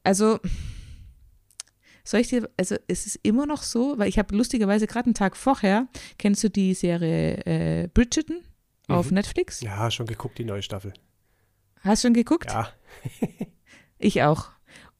[0.03, 0.39] also,
[2.03, 5.15] soll ich dir, also es ist immer noch so, weil ich habe lustigerweise gerade einen
[5.15, 8.41] Tag vorher, kennst du die Serie äh, Bridgerton
[8.87, 9.15] auf Mhm.
[9.15, 9.61] Netflix?
[9.61, 10.93] Ja, schon geguckt, die neue Staffel.
[11.85, 12.51] Hast du schon geguckt?
[12.51, 12.69] Ja.
[13.97, 14.49] Ich auch.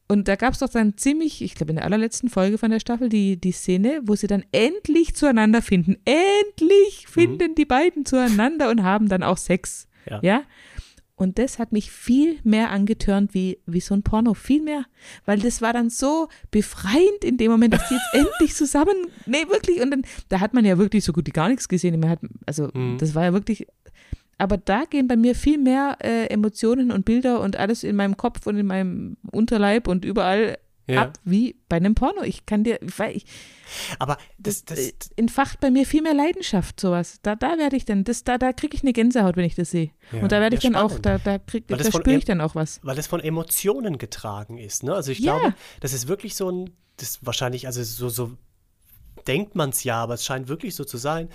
[0.08, 2.80] Und da gab es doch dann ziemlich, ich glaube in der allerletzten Folge von der
[2.80, 5.98] Staffel, die, die Szene, wo sie dann endlich zueinander finden.
[6.06, 7.56] Endlich finden mhm.
[7.56, 9.88] die beiden zueinander und haben dann auch Sex.
[10.10, 10.20] Ja.
[10.24, 10.44] ja?
[11.18, 14.34] Und das hat mich viel mehr angetörnt wie, wie so ein Porno.
[14.34, 14.86] Viel mehr.
[15.26, 19.08] Weil das war dann so befreiend in dem Moment, dass die jetzt endlich zusammen.
[19.26, 19.82] Nee, wirklich.
[19.82, 22.00] Und dann, da hat man ja wirklich so gut wie gar nichts gesehen.
[22.00, 22.98] Man hat, also, mhm.
[23.00, 23.66] das war ja wirklich.
[24.38, 28.18] Aber da gehen bei mir viel mehr äh, Emotionen und Bilder und alles in meinem
[28.18, 31.04] Kopf und in meinem Unterleib und überall ja.
[31.04, 32.22] ab wie bei einem Porno.
[32.24, 33.26] Ich kann dir, weil ich,
[33.98, 37.20] aber das, das, das äh, entfacht bei mir viel mehr Leidenschaft, sowas.
[37.22, 39.72] Da, da werde ich dann, das, da, da kriege ich eine Gänsehaut, wenn ich das
[39.72, 39.92] sehe.
[40.12, 40.98] Ja, und da werde ich ja, dann spannend.
[40.98, 42.80] auch, da, da, krieg, da spüre ich dann auch was.
[42.84, 44.84] Weil es von Emotionen getragen ist.
[44.84, 44.94] Ne?
[44.94, 48.38] Also ich glaube, das ist wirklich so ein, das wahrscheinlich, also so, so
[49.28, 51.30] denkt man es ja, aber es scheint wirklich so zu sein,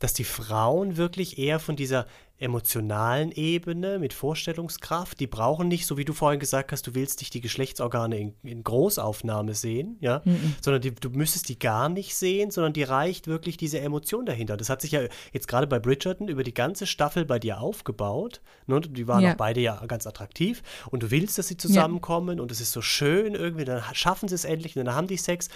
[0.00, 2.06] dass die Frauen wirklich eher von dieser
[2.40, 7.20] emotionalen Ebene mit Vorstellungskraft, die brauchen nicht, so wie du vorhin gesagt hast, du willst
[7.20, 10.54] nicht die Geschlechtsorgane in, in Großaufnahme sehen, ja, mhm.
[10.62, 14.56] sondern die, du müsstest die gar nicht sehen, sondern die reicht wirklich diese Emotion dahinter.
[14.56, 18.40] Das hat sich ja jetzt gerade bei Bridgerton über die ganze Staffel bei dir aufgebaut.
[18.66, 18.80] Ne?
[18.80, 19.32] Die waren ja.
[19.32, 22.42] auch beide ja ganz attraktiv und du willst, dass sie zusammenkommen ja.
[22.42, 25.18] und es ist so schön irgendwie, dann schaffen sie es endlich und dann haben die
[25.18, 25.50] Sex.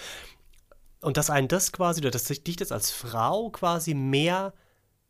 [1.05, 4.55] Und dass einen das quasi, oder dass dich das als Frau quasi mehr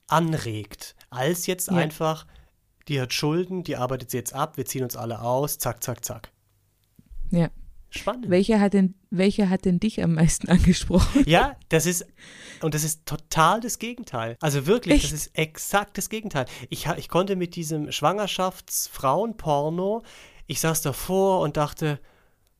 [0.08, 1.78] anregt, als jetzt ja.
[1.78, 2.28] einfach,
[2.90, 6.04] die hat Schulden, die arbeitet sie jetzt ab, wir ziehen uns alle aus, zack, zack,
[6.04, 6.34] zack.
[7.32, 7.50] Ja.
[7.92, 8.30] Spannend.
[8.30, 11.24] Welcher hat denn, welcher hat denn dich am meisten angesprochen?
[11.26, 12.06] Ja, das ist,
[12.62, 14.36] und das ist total das Gegenteil.
[14.42, 15.06] Also wirklich, Echt?
[15.06, 16.46] das ist exakt das Gegenteil.
[16.70, 20.04] Ich, ich konnte mit diesem Schwangerschaftsfrauenporno,
[20.46, 22.02] ich saß davor und dachte,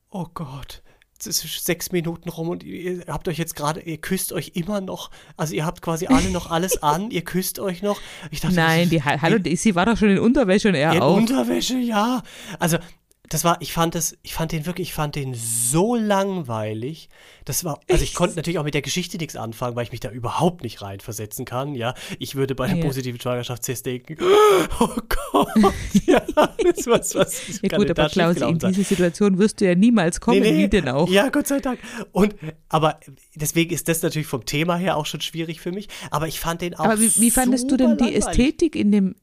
[0.08, 0.82] oh Gott,
[1.18, 4.80] es ist sechs Minuten rum und ihr habt euch jetzt gerade, ihr küsst euch immer
[4.80, 5.10] noch.
[5.36, 8.00] Also ihr habt quasi alle noch alles an, ihr küsst euch noch.
[8.30, 11.16] Ich dachte, Nein, die, hallo, sie war doch schon in Unterwäsche und er in auch.
[11.16, 12.22] In Unterwäsche, ja.
[12.58, 12.78] Also
[13.28, 17.08] das war, ich fand das, ich fand den wirklich, ich fand den so langweilig.
[17.44, 20.00] Das war, also ich konnte natürlich auch mit der Geschichte nichts anfangen, weil ich mich
[20.00, 21.74] da überhaupt nicht reinversetzen kann.
[21.74, 22.84] Ja, ich würde bei einem ja.
[22.84, 24.16] positiven Schwangerschaftstest denken,
[24.80, 24.88] oh
[25.32, 25.48] Gott,
[26.06, 30.20] ja, das was, was Ja gut, aber Klaus, in diese Situation wirst du ja niemals
[30.20, 30.64] kommen, nee, nee.
[30.64, 31.08] wie denn auch.
[31.08, 31.80] Ja, Gott sei Dank.
[32.12, 32.34] Und,
[32.68, 33.00] aber
[33.34, 35.88] deswegen ist das natürlich vom Thema her auch schon schwierig für mich.
[36.10, 39.14] Aber ich fand den auch Aber wie, wie fandest du denn die Ästhetik in dem,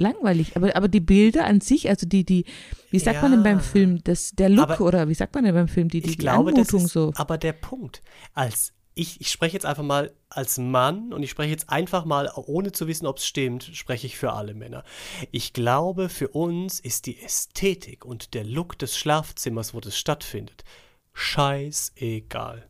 [0.00, 0.56] langweilig.
[0.56, 2.44] Aber, aber die Bilder an sich, also die, die,
[2.90, 5.44] wie sagt ja, man denn beim Film, das, der Look aber, oder wie sagt man
[5.44, 7.12] denn beim Film, die, die, ich glaube, die Anmutung das ist, so.
[7.16, 8.02] Aber der Punkt,
[8.34, 12.32] als ich, ich spreche jetzt einfach mal als Mann und ich spreche jetzt einfach mal,
[12.34, 14.84] ohne zu wissen, ob es stimmt, spreche ich für alle Männer.
[15.32, 20.64] Ich glaube, für uns ist die Ästhetik und der Look des Schlafzimmers, wo das stattfindet,
[21.12, 22.66] scheißegal.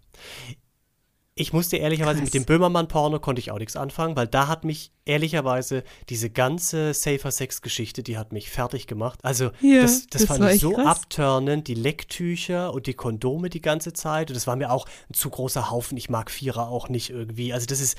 [1.38, 2.24] Ich musste ehrlicherweise Krass.
[2.24, 6.94] mit dem Böhmermann-Porno konnte ich auch nichts anfangen, weil da hat mich ehrlicherweise diese ganze
[6.94, 9.18] Safer Sex-Geschichte, die hat mich fertig gemacht.
[9.22, 10.86] Also ja, das, das, das fand ich so krass.
[10.86, 14.30] abturnend, die Lecktücher und die Kondome die ganze Zeit.
[14.30, 15.98] Und das war mir auch ein zu großer Haufen.
[15.98, 17.52] Ich mag Vierer auch nicht irgendwie.
[17.52, 17.98] Also das ist,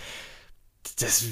[0.97, 1.23] das,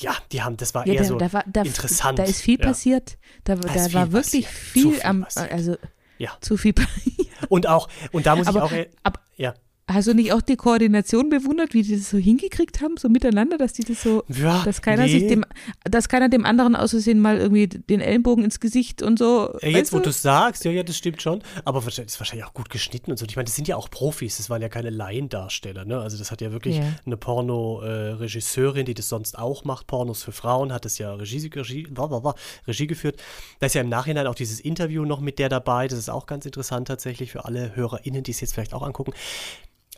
[0.00, 2.18] ja, die haben, das war ja, eher da, so da war, da, interessant.
[2.18, 2.64] Da ist viel ja.
[2.64, 3.18] passiert.
[3.44, 5.76] Da, war wirklich viel, viel am, also
[6.16, 6.30] ja.
[6.40, 7.28] zu viel passiert.
[7.50, 9.52] Und auch, und da muss aber, ich auch, aber, ja.
[9.88, 13.58] Hast du nicht auch die Koordination bewundert, wie die das so hingekriegt haben, so miteinander,
[13.58, 15.18] dass die das so, ja, dass keiner nee.
[15.18, 15.44] sich dem,
[15.82, 19.52] dass keiner dem anderen auszusehen mal irgendwie den Ellenbogen ins Gesicht und so.
[19.60, 22.54] Ja, jetzt, wo du sagst, ja, ja, das stimmt schon, aber das ist wahrscheinlich auch
[22.54, 23.26] gut geschnitten und so.
[23.26, 25.98] Ich meine, das sind ja auch Profis, das waren ja keine Laiendarsteller, ne?
[26.00, 26.84] Also das hat ja wirklich ja.
[27.04, 31.88] eine Porno-Regisseurin, die das sonst auch macht, Pornos für Frauen, hat das ja Regie, Regie,
[31.90, 32.36] war, war, war,
[32.68, 33.20] Regie geführt.
[33.58, 36.26] Da ist ja im Nachhinein auch dieses Interview noch mit der dabei, das ist auch
[36.26, 39.12] ganz interessant tatsächlich für alle HörerInnen, die es jetzt vielleicht auch angucken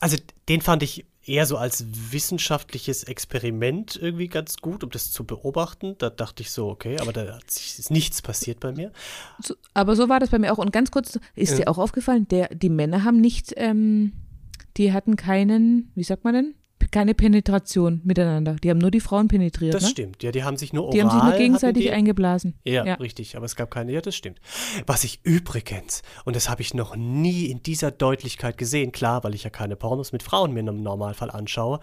[0.00, 0.16] also
[0.48, 5.96] den fand ich eher so als wissenschaftliches Experiment irgendwie ganz gut, um das zu beobachten.
[5.98, 8.92] Da dachte ich so, okay, aber da ist nichts passiert bei mir.
[9.42, 10.58] So, aber so war das bei mir auch.
[10.58, 11.56] Und ganz kurz, ist ja.
[11.56, 14.12] dir auch aufgefallen, der, die Männer haben nicht, ähm,
[14.76, 16.54] die hatten keinen, wie sagt man denn?
[16.90, 18.56] Keine Penetration miteinander.
[18.62, 19.74] Die haben nur die Frauen penetriert.
[19.74, 19.88] Das ne?
[19.90, 20.92] stimmt, ja, die haben sich nur oral.
[20.94, 22.54] Die haben sich nur gegenseitig eingeblasen.
[22.64, 24.40] Ja, ja, richtig, aber es gab keine, ja, das stimmt.
[24.86, 29.34] Was ich übrigens, und das habe ich noch nie in dieser Deutlichkeit gesehen, klar, weil
[29.34, 31.80] ich ja keine Pornos mit Frauen mir im Normalfall anschaue,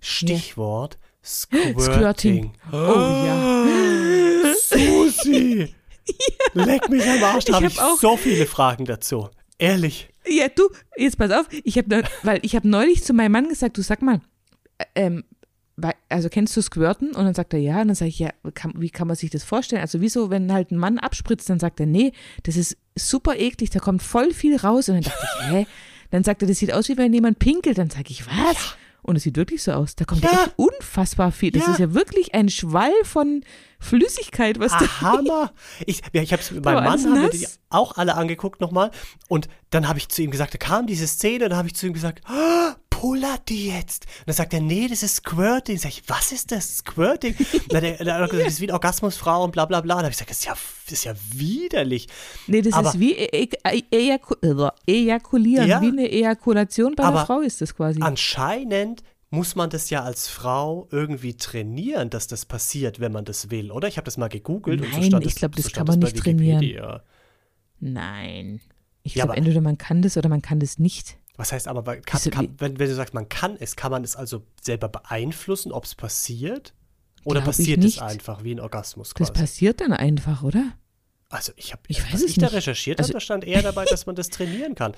[0.00, 1.10] Stichwort ja.
[1.22, 1.80] Squirting.
[1.80, 2.52] Squirting.
[2.72, 4.54] Oh, oh ja.
[4.62, 5.74] Susi!
[6.54, 6.64] ja.
[6.64, 9.28] Leck mich am Arsch, da habe ich, hab ich so viele Fragen dazu.
[9.58, 10.08] Ehrlich.
[10.26, 13.76] Ja, du, jetzt pass auf, ich habe weil ich habe neulich zu meinem Mann gesagt,
[13.76, 14.20] du sag mal,
[14.94, 15.24] ähm,
[16.10, 17.08] also kennst du Squirten?
[17.14, 17.80] Und dann sagt er ja.
[17.80, 19.80] Und dann sage ich, ja, kann, wie kann man sich das vorstellen?
[19.80, 22.12] Also wieso, wenn halt ein Mann abspritzt, dann sagt er, nee,
[22.42, 24.88] das ist super eklig, da kommt voll viel raus.
[24.88, 25.66] Und dann dachte ich, hä?
[26.10, 27.78] Dann sagt er, das sieht aus, wie wenn jemand pinkelt.
[27.78, 28.76] Dann sage ich, was?
[29.02, 29.96] Und es sieht wirklich so aus.
[29.96, 30.30] Da kommt Ja.
[30.30, 31.52] echt unfassbar viel.
[31.52, 31.72] Das Ja.
[31.72, 33.42] ist ja wirklich ein Schwall von
[33.78, 35.00] Flüssigkeit, was da.
[35.00, 35.52] Hammer!
[35.86, 38.90] Ich, ja, ich habe es mit meinem Mann haben die auch alle angeguckt nochmal.
[39.28, 41.86] Und dann habe ich zu ihm gesagt, da kam diese Szene, dann habe ich zu
[41.86, 44.04] ihm gesagt, oh, pullert die jetzt?
[44.20, 45.78] Und dann sagt er, nee, das ist Squirting.
[45.78, 46.78] Sag ich, was ist das?
[46.78, 47.34] Squirting?
[47.38, 47.96] Und dann dann
[48.28, 49.94] gesagt, das ist wie eine Orgasmusfrau und bla bla bla.
[49.94, 50.52] Und dann habe ich gesagt, das ist ja,
[50.84, 52.08] das ist ja widerlich.
[52.46, 55.68] Nee, das Aber- ist wie e e Ejaku äh, Ejakulieren.
[55.68, 55.80] Ja.
[55.80, 58.00] Wie eine Ejakulation bei einer Frau ist das quasi.
[58.02, 63.48] Anscheinend muss man das ja als Frau irgendwie trainieren, dass das passiert, wenn man das
[63.50, 63.86] will, oder?
[63.86, 65.86] Ich habe das mal gegoogelt und so Nein, stand ich es- glaub, das so kann
[65.86, 67.00] man es nicht trainieren.
[67.78, 68.60] Nein.
[69.02, 71.16] Ich Ja, glaube, entweder man kann das oder man kann das nicht.
[71.40, 74.14] Was heißt aber, kann, kann, wenn, wenn du sagst, man kann es, kann man es
[74.14, 76.74] also selber beeinflussen, ob es passiert?
[77.24, 79.32] Oder passiert es einfach wie ein Orgasmus Das quasi?
[79.32, 80.72] passiert dann einfach, oder?
[81.30, 82.54] Also ich habe, Ich weiß was ich da nicht.
[82.56, 84.92] recherchiert Also- habe, da stand eher dabei, dass man das trainieren kann.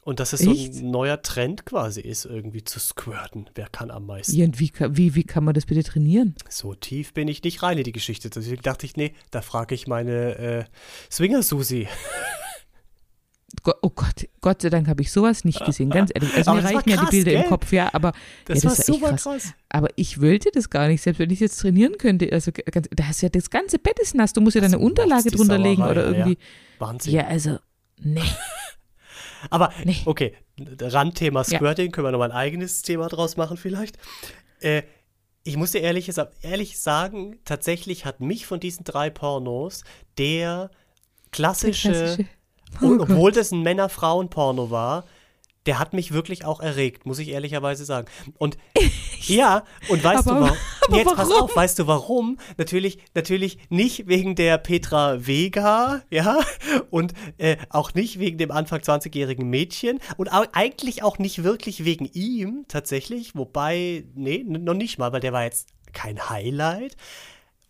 [0.00, 3.50] Und dass es so ein neuer Trend quasi ist, irgendwie zu squirten.
[3.56, 4.34] Wer kann am meisten?
[4.36, 6.34] Ja, wie, wie, wie kann man das bitte trainieren?
[6.48, 8.30] So tief bin ich nicht rein in die Geschichte.
[8.30, 10.64] Deswegen dachte ich, nee, da frage ich meine äh,
[11.10, 11.88] Swinger-Susi.
[13.82, 16.34] Oh Gott, Gott sei Dank habe ich sowas nicht gesehen, ganz ehrlich.
[16.34, 17.48] Also Aber mir war reichen ja die krass, Bilder im gell?
[17.48, 18.12] Kopf, ja, aber
[18.44, 19.22] Das, ja, war das echt super krass.
[19.22, 19.54] krass.
[19.68, 22.30] Aber ich wollte das gar nicht, selbst wenn ich jetzt trainieren könnte.
[22.32, 24.86] Also ganz, da hast ja das ganze Bett ist nass, du musst ja deine Also
[24.86, 26.38] Unterlage drunter legen oder ja, irgendwie.
[26.78, 27.14] Wahnsinn.
[27.14, 27.58] Ja, also,
[27.98, 28.20] nee.
[29.50, 29.96] Aber Nee.
[30.06, 30.34] okay,
[30.80, 31.58] Randthema Ja.
[31.58, 33.96] Squirting, können wir nochmal ein eigenes Thema draus machen vielleicht.
[34.60, 34.82] Äh,
[35.44, 36.10] ich muss dir ehrlich,
[36.42, 39.84] ehrlich sagen, tatsächlich hat mich von diesen drei Pornos
[40.18, 40.70] der
[41.30, 42.26] klassische, Klassische.
[42.82, 43.10] Oh und Gott.
[43.10, 45.04] obwohl das ein Männer-Frauen-Porno war,
[45.66, 48.06] der hat mich wirklich auch erregt, muss ich ehrlicherweise sagen.
[48.38, 48.56] Und
[49.26, 50.56] ja, und weißt Aber- du warum?
[50.86, 51.42] aber Jetzt pass warum?
[51.42, 52.38] auf, weißt du warum?
[52.56, 56.38] Natürlich, natürlich nicht wegen der Petra Vega, ja,
[56.90, 61.84] und äh, auch nicht wegen dem Anfang 20-jährigen Mädchen und au eigentlich auch nicht wirklich
[61.84, 66.96] wegen ihm tatsächlich, wobei, nee, noch nicht mal, weil der war jetzt kein Highlight.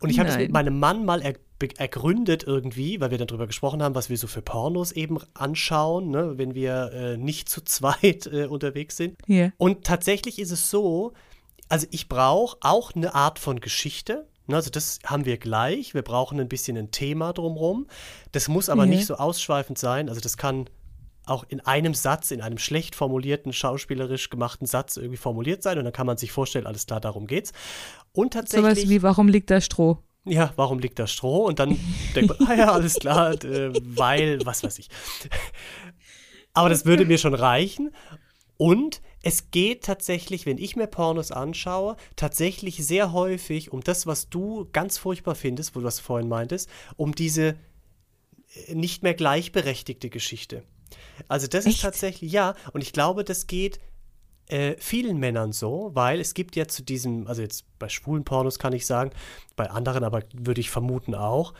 [0.01, 1.35] Und ich habe das mit meinem Mann mal er,
[1.79, 6.11] ergründet irgendwie, weil wir dann drüber gesprochen haben, was wir so für Pornos eben anschauen,
[6.11, 9.17] ne, wenn wir äh, nicht zu zweit äh, unterwegs sind.
[9.27, 9.51] Ja.
[9.57, 11.13] Und tatsächlich ist es so,
[11.69, 14.27] also ich brauche auch eine Art von Geschichte.
[14.47, 15.95] Ne, Also das haben wir gleich.
[15.95, 17.87] Wir brauchen ein bisschen ein Thema drumherum.
[18.33, 18.91] Das muss aber Ja.
[18.91, 20.09] nicht so ausschweifend sein.
[20.11, 20.69] Also das kann
[21.27, 25.77] auch in einem Satz, in einem schlecht formulierten, schauspielerisch gemachten Satz irgendwie formuliert sein.
[25.79, 27.53] Und dann kann man sich vorstellen, alles klar, darum geht's.
[28.12, 28.77] Und tatsächlich.
[28.77, 29.99] Sowas wie, warum liegt da Stroh?
[30.25, 31.45] Ja, warum liegt da Stroh?
[31.45, 31.79] Und dann
[32.15, 34.89] denkt man, ah ja, alles klar, äh, weil, was weiß ich.
[36.55, 37.91] Aber das würde mir schon reichen.
[38.57, 44.31] Und es geht tatsächlich, wenn ich mir Pornos anschaue, tatsächlich sehr häufig um das, was
[44.31, 47.57] du ganz furchtbar findest, wo du das vorhin meintest, um diese
[48.69, 50.62] äh, nicht mehr gleichberechtigte Geschichte.
[51.29, 51.83] Also das ist Echt?
[51.83, 53.79] tatsächlich, ja, und ich glaube, das geht
[54.49, 58.59] äh, vielen Männern so, weil es gibt ja zu diesem, also jetzt bei schwulen Pornos
[58.59, 59.11] kann ich sagen,
[59.57, 61.53] bei anderen aber würde ich vermuten auch,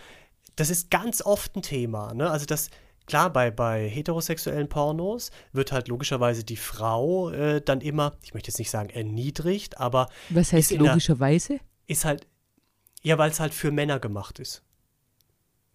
[0.55, 2.15] das ist ganz oft ein Thema.
[2.15, 2.31] Ne?
[2.31, 2.71] Also das,
[3.07, 8.51] klar, bei, bei heterosexuellen Pornos wird halt logischerweise die Frau äh, dann immer, ich möchte
[8.51, 11.59] jetzt nicht sagen erniedrigt, aber Was heißt der- logischerweise?
[11.89, 12.27] ist halt,
[13.03, 14.63] ja, weil es halt für Männer gemacht ist.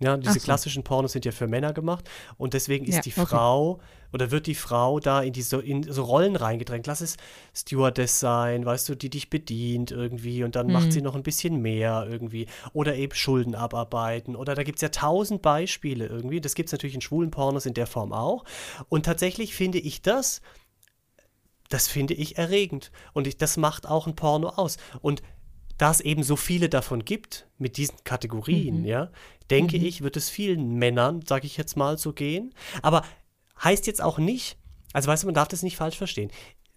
[0.01, 0.45] Ja, diese so.
[0.45, 3.21] klassischen Pornos sind ja für Männer gemacht und deswegen ist Ja, die okay.
[3.27, 3.79] Frau
[4.11, 6.87] oder wird die Frau da in diese in so Rollen reingedrängt.
[6.87, 7.17] Lass es
[7.55, 10.73] Stewardess sein, weißt du, die dich bedient irgendwie und dann Hm.
[10.73, 14.81] macht sie noch ein bisschen mehr irgendwie oder eben Schulden abarbeiten oder da gibt es
[14.81, 16.41] ja tausend Beispiele irgendwie.
[16.41, 18.43] Das gibt es natürlich in schwulen Pornos in der Form auch
[18.89, 20.41] und tatsächlich finde ich das
[21.69, 22.91] das finde ich erregend.
[23.13, 24.77] Und ich, das macht auch ein Porno aus.
[25.01, 25.21] Und
[25.77, 29.12] da es eben so viele davon gibt, mit diesen Kategorien, ja,
[29.49, 32.53] denke ich, wird es vielen Männern, sage ich jetzt mal, so gehen.
[32.81, 33.03] Aber
[33.63, 34.57] heißt jetzt auch nicht,
[34.93, 36.31] also weißt du, man darf das nicht falsch verstehen.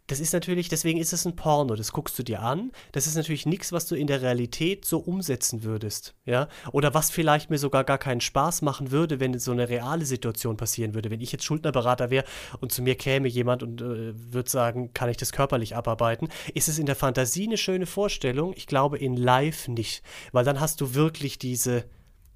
[0.06, 2.72] Das ist natürlich, deswegen ist es ein Porno, das guckst du dir an.
[2.92, 6.48] Das ist natürlich nichts, was du in der Realität so umsetzen würdest, ja?
[6.72, 10.58] Oder was vielleicht mir sogar gar keinen Spaß machen würde, wenn so eine reale Situation
[10.58, 11.10] passieren würde.
[11.10, 12.26] Wenn ich jetzt Schuldnerberater wäre
[12.60, 16.68] und zu mir käme jemand und äh, würde sagen, kann ich das körperlich abarbeiten, ist
[16.68, 18.52] es in der Fantasie eine schöne Vorstellung.
[18.56, 21.84] Ich glaube in Live nicht, weil dann hast du wirklich diese,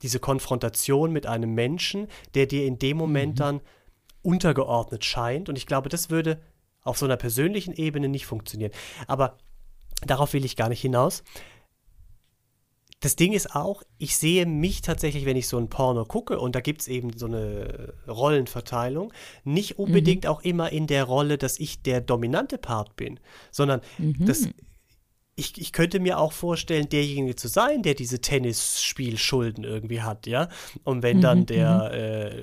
[0.01, 3.61] diese Konfrontation mit einem Menschen, der dir in dem Moment dann
[4.23, 5.51] untergeordnet scheint.
[5.51, 6.41] Und ich glaube, das würde
[6.89, 8.73] auf so einer persönlichen Ebene nicht funktionieren.
[9.07, 9.37] Aber
[10.05, 11.23] darauf will ich gar nicht hinaus.
[13.01, 16.57] Das Ding ist auch, ich sehe mich tatsächlich, wenn ich so ein Porno gucke, und
[16.57, 19.13] da gibt es eben so eine Rollenverteilung,
[19.45, 23.21] nicht unbedingt auch immer in der Rolle, dass ich der dominante Part bin,
[23.53, 23.83] sondern
[24.19, 24.49] das,
[25.37, 30.49] ich, ich könnte mir auch vorstellen, derjenige zu sein, der diese Tennisspielschulden irgendwie hat, ja.
[30.83, 32.43] Und wenn dann der, äh,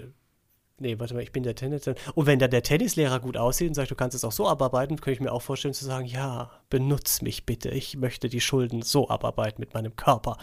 [0.77, 1.87] Nee, warte mal, ich bin der Tennis.
[1.87, 4.97] Und wenn dann der Tennislehrer gut aussieht und sagt, du kannst es auch so abarbeiten,
[4.97, 7.69] könnte ich mir auch vorstellen zu sagen, ja, benutz mich bitte.
[7.69, 10.37] Ich möchte die Schulden so abarbeiten mit meinem Körper.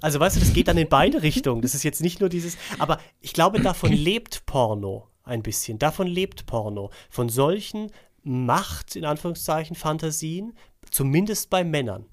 [0.00, 1.62] Also weißt du, das geht dann in beide Richtungen.
[1.62, 5.78] Das ist jetzt nicht nur dieses, aber ich glaube, davon lebt Porno ein bisschen.
[5.78, 6.90] Davon lebt Porno.
[7.08, 7.92] Von solchen
[8.24, 10.54] Macht, in Anführungszeichen, Fantasien,
[10.90, 12.06] zumindest bei Männern.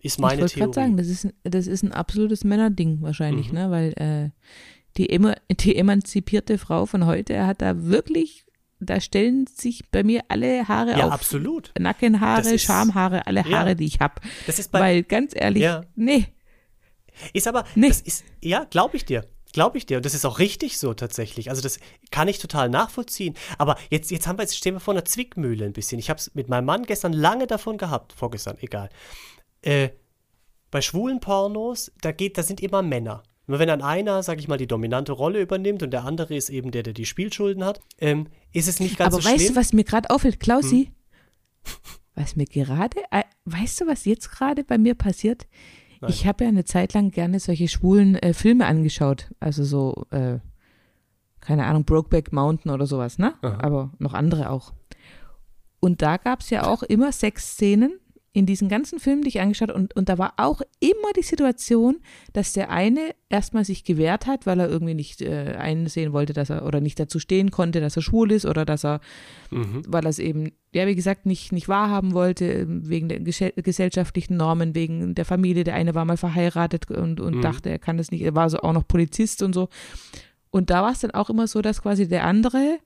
[0.00, 0.70] Ist meine ich Theorie.
[0.70, 3.58] Ich wollte gerade sagen, das ist, das ist ein absolutes Männerding wahrscheinlich, mhm.
[3.58, 3.70] ne?
[3.70, 4.30] weil äh,
[4.96, 5.08] die,
[5.50, 8.44] die emanzipierte Frau von heute hat da wirklich,
[8.80, 11.12] da stellen sich bei mir alle Haare ja, auf.
[11.12, 11.72] absolut.
[11.78, 14.20] Nackenhaare, ist, Schamhaare, alle Haare, ja, die ich habe.
[14.46, 15.82] Das ist bei, Weil ganz ehrlich, ja.
[15.94, 16.26] nee.
[17.32, 17.88] Ist aber, nee.
[17.88, 19.24] das ist, ja, glaube ich dir.
[19.52, 19.98] Glaube ich dir.
[19.98, 21.50] Und das ist auch richtig so tatsächlich.
[21.50, 21.78] Also das
[22.10, 23.34] kann ich total nachvollziehen.
[23.58, 25.98] Aber jetzt, jetzt haben wir, jetzt stehen wir vor einer Zwickmühle ein bisschen.
[25.98, 28.88] Ich habe es mit meinem Mann gestern lange davon gehabt, vorgestern, egal.
[29.60, 29.90] Äh,
[30.70, 33.22] bei schwulen Pornos, da geht, da sind immer Männer.
[33.46, 36.48] Nur wenn dann einer, sag ich mal, die dominante Rolle übernimmt und der andere ist
[36.48, 39.54] eben der, der die Spielschulden hat, ähm, ist es nicht ganz Aber so weißt schlimm.
[39.54, 40.90] du, was mir gerade auffällt, Klausi?
[41.64, 41.72] Hm?
[42.14, 45.46] Was mir gerade, äh, weißt du, was jetzt gerade bei mir passiert?
[46.00, 46.10] Nein.
[46.10, 49.30] Ich habe ja eine Zeit lang gerne solche schwulen äh, Filme angeschaut.
[49.40, 50.38] Also so, äh,
[51.40, 53.34] keine Ahnung, Brokeback Mountain oder sowas, ne?
[53.42, 53.58] Aha.
[53.60, 54.72] Aber noch andere auch.
[55.80, 57.98] Und da gab es ja auch immer Sexszenen
[58.34, 61.22] in diesen ganzen Filmen, die ich angeschaut habe, und, und da war auch immer die
[61.22, 61.96] Situation,
[62.32, 66.48] dass der eine erstmal sich gewehrt hat, weil er irgendwie nicht äh, einsehen wollte, dass
[66.48, 69.00] er oder nicht dazu stehen konnte, dass er schwul ist oder dass er,
[69.50, 69.82] mhm.
[69.86, 74.38] weil er es eben, ja, wie gesagt, nicht, nicht wahrhaben wollte, ähm, wegen der gesellschaftlichen
[74.38, 75.64] Normen, wegen der Familie.
[75.64, 77.42] Der eine war mal verheiratet und, und mhm.
[77.42, 79.68] dachte, er kann das nicht, er war so auch noch Polizist und so.
[80.50, 82.78] Und da war es dann auch immer so, dass quasi der andere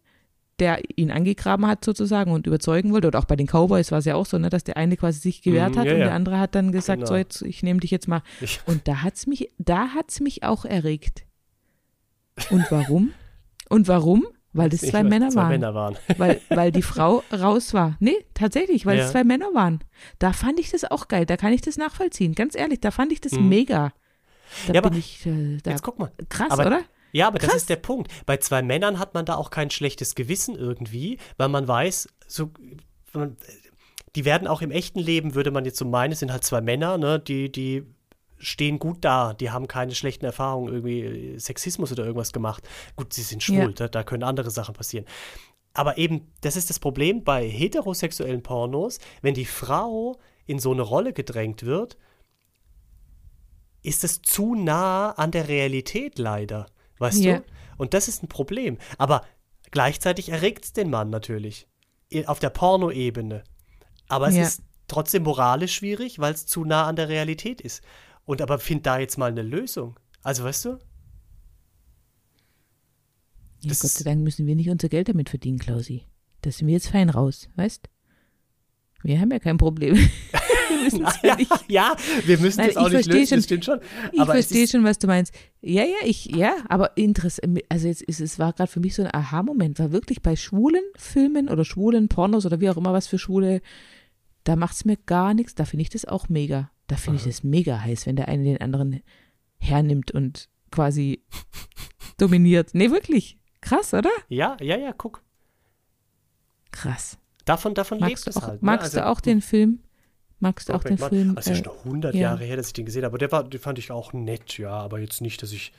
[0.59, 3.09] der ihn angegraben hat sozusagen und überzeugen wollte.
[3.09, 5.21] Oder auch bei den Cowboys war es ja auch so, ne, dass der eine quasi
[5.21, 6.05] sich gewehrt mm, hat ja, und ja.
[6.07, 7.09] der andere hat dann gesagt, genau.
[7.09, 8.23] so jetzt, ich nehme dich jetzt mal.
[8.41, 8.61] Ich.
[8.67, 11.25] Und da hat es mich, da hat's mich auch erregt.
[12.51, 13.13] Und warum?
[13.69, 14.27] und warum?
[14.53, 15.49] Weil das zwei, Männer, zwei waren.
[15.51, 15.97] Männer waren.
[16.17, 17.97] weil, weil die Frau raus war.
[18.01, 19.05] Nee, tatsächlich, weil ja.
[19.05, 19.81] es zwei Männer waren.
[20.19, 21.27] Da fand ich das auch geil.
[21.27, 22.35] Da kann ich das nachvollziehen.
[22.35, 23.51] Ganz ehrlich, da fand ich das mhm.
[23.51, 23.93] mega.
[24.67, 26.11] Da ja, aber ich, äh, da, jetzt guck mal.
[26.31, 26.81] Krass, aber, oder?
[27.17, 27.49] Ja, aber Krass.
[27.49, 28.13] das ist der Punkt.
[28.27, 32.51] Bei zwei Männern hat man da auch kein schlechtes Gewissen irgendwie, weil man weiß, so,
[34.15, 36.99] die werden auch im echten Leben, würde man jetzt so meinen, sind halt zwei Männer,
[36.99, 37.85] ne, die, die
[38.37, 42.69] stehen gut da, die haben keine schlechten Erfahrungen, irgendwie äh, Sexismus oder irgendwas gemacht.
[42.97, 43.69] Gut, sie sind schwul, ja.
[43.69, 45.07] da, da können andere Sachen passieren.
[45.73, 50.83] Aber eben, das ist das Problem bei heterosexuellen Pornos, wenn die Frau in so eine
[50.83, 51.97] Rolle gedrängt wird,
[53.83, 56.67] ist es zu nah an der Realität leider.
[56.99, 57.39] Weißt yeah.
[57.39, 57.45] du?
[57.77, 58.79] Und das ist ein Problem.
[58.99, 59.25] Aber
[59.71, 61.69] gleichzeitig erregt es den Mann natürlich.
[62.27, 63.45] Auf der Porno-Ebene.
[64.09, 64.47] Aber es yeah.
[64.47, 67.83] ist trotzdem moralisch schwierig, weil es zu nah an der Realität ist.
[68.25, 69.99] Und aber find da jetzt mal eine Lösung.
[70.23, 70.79] Also weißt du?
[73.61, 76.05] Ja, Gott sei Dank müssen wir nicht unser Geld damit verdienen, Klausi.
[76.43, 77.89] Da sind wir jetzt fein raus, weißt?
[79.03, 79.97] Wir haben ja kein Problem.
[80.69, 81.51] wir müssen es ja, nicht.
[81.69, 83.81] Ja, wir müssen Nein, das auch nicht lösen, schon, das stimmt schon.
[84.13, 85.35] ich verstehe schon, was du meinst.
[85.61, 89.03] Ja, ja, ich, ja, aber interessant, also jetzt ist es war gerade für mich so
[89.03, 93.07] ein Aha-Moment, war wirklich bei schwulen Filmen oder schwulen Pornos oder wie auch immer was
[93.07, 93.61] für Schwule,
[94.45, 96.71] da macht es mir gar nichts, da finde ich das auch mega.
[96.87, 99.03] Da finde ich das mega heiß, wenn der eine den anderen
[99.59, 101.25] hernimmt und quasi
[102.17, 102.71] dominiert.
[102.73, 103.39] Nee, wirklich.
[103.61, 104.11] Krass, oder?
[104.29, 105.23] Ja, ja, ja, guck.
[106.71, 107.19] Krass.
[107.45, 108.63] Davon, davon magst lebt es auch, halt.
[108.63, 108.67] Ne?
[108.67, 109.81] Magst also, du auch den Film?
[110.39, 111.09] Magst du auch den Mann.
[111.09, 111.35] Film?
[111.35, 113.13] Das ist ja schon 100 äh, Jahre her, dass ich den gesehen habe.
[113.13, 114.71] Aber der war, den fand ich auch nett, ja.
[114.71, 115.73] Aber jetzt nicht, dass ich.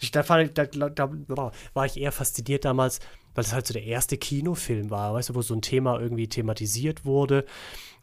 [0.00, 1.10] ich da, fand, da, da,
[1.74, 3.00] war ich eher fasziniert damals,
[3.34, 6.28] weil es halt so der erste Kinofilm war, weißt du, wo so ein Thema irgendwie
[6.28, 7.44] thematisiert wurde.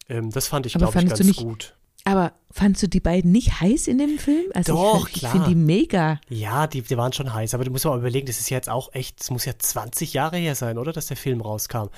[0.10, 1.76] Ähm, das fand ich, glaube ich, ganz nicht, gut.
[2.04, 4.46] Aber fandst du die beiden nicht heiß in dem Film?
[4.54, 6.20] Also Doch, ich, ich finde die mega.
[6.30, 7.54] Ja, die, die waren schon heiß.
[7.54, 10.14] Aber du musst mal überlegen, das ist ja jetzt auch echt, es muss ja 20
[10.14, 10.94] Jahre her sein, oder?
[10.94, 11.90] Dass der Film rauskam.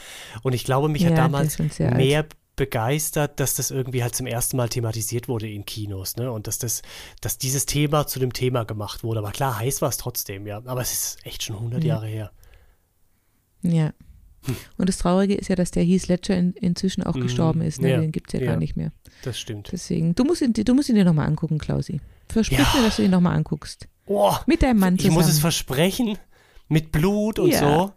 [0.44, 4.28] Und ich glaube, mich ja, hat damals mehr alt begeistert, dass das irgendwie halt zum
[4.28, 6.32] ersten Mal thematisiert wurde in Kinos, ne?
[6.32, 6.82] Und dass das,
[7.22, 9.20] dass dieses Thema zu dem Thema gemacht wurde.
[9.20, 10.62] Aber klar, heiß war es trotzdem, ja.
[10.66, 11.96] Aber es ist echt schon 100 ja.
[11.96, 12.32] Jahre her.
[13.64, 13.94] Ja.
[14.46, 14.56] Hm.
[14.78, 17.22] Und das Traurige ist ja, dass der Heath Ledger in, inzwischen auch mhm.
[17.22, 17.82] gestorben ist.
[17.82, 17.92] Ne?
[17.92, 18.00] Ja.
[18.02, 18.92] Den gibt es ja, ja, gar nicht mehr.
[19.24, 19.70] Das stimmt.
[19.72, 22.02] Deswegen, du musst ihn, du musst ihn dir nochmal angucken, Klausi.
[22.30, 22.74] Versprich ja.
[22.76, 23.88] mir, dass du ihn nochmal anguckst.
[24.06, 25.18] Oh, Mit deinem Mann zusammen.
[25.18, 26.18] Ich muss es versprechen.
[26.68, 27.94] Mit Blut und so.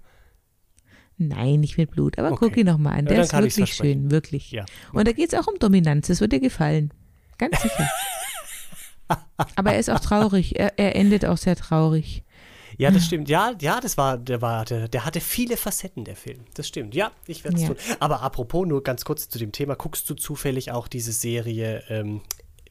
[1.19, 2.47] Nein, nicht mit Blut, aber okay.
[2.47, 3.07] guck ihn nochmal an.
[3.07, 4.51] Der ja, ist wirklich schön, wirklich.
[4.51, 4.67] Ja.
[4.93, 6.93] Und da geht es auch um Dominanz, das wird dir gefallen.
[7.39, 7.91] Ganz sicher.
[9.57, 12.23] aber er ist auch traurig, er, er endet auch sehr traurig.
[12.79, 13.29] Ja, das stimmt.
[13.31, 16.41] Ja, ja, das war, der war, der, der hatte viele Facetten, der Film.
[16.55, 16.95] Das stimmt.
[16.95, 17.69] Ja, ich werde es ja.
[17.69, 17.77] tun.
[18.01, 22.21] Aber apropos, nur ganz kurz zu dem Thema, guckst du zufällig auch diese Serie, ähm,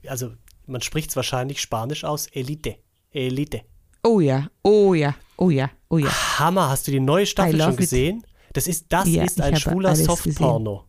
[0.05, 0.31] also
[0.67, 2.75] man spricht es wahrscheinlich Spanisch aus, Elite.
[3.11, 3.61] Elite.
[4.03, 6.09] Oh ja, oh ja, oh ja, oh ja.
[6.37, 8.23] Hammer, hast du die neue Staffel schon it.
[8.55, 10.85] Das ist, das Ja, ist ein schwuler Softporno.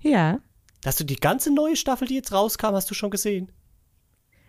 [0.00, 0.38] Ja.
[0.82, 3.52] Hast du die ganze neue Staffel, die jetzt rauskam, hast du schon gesehen?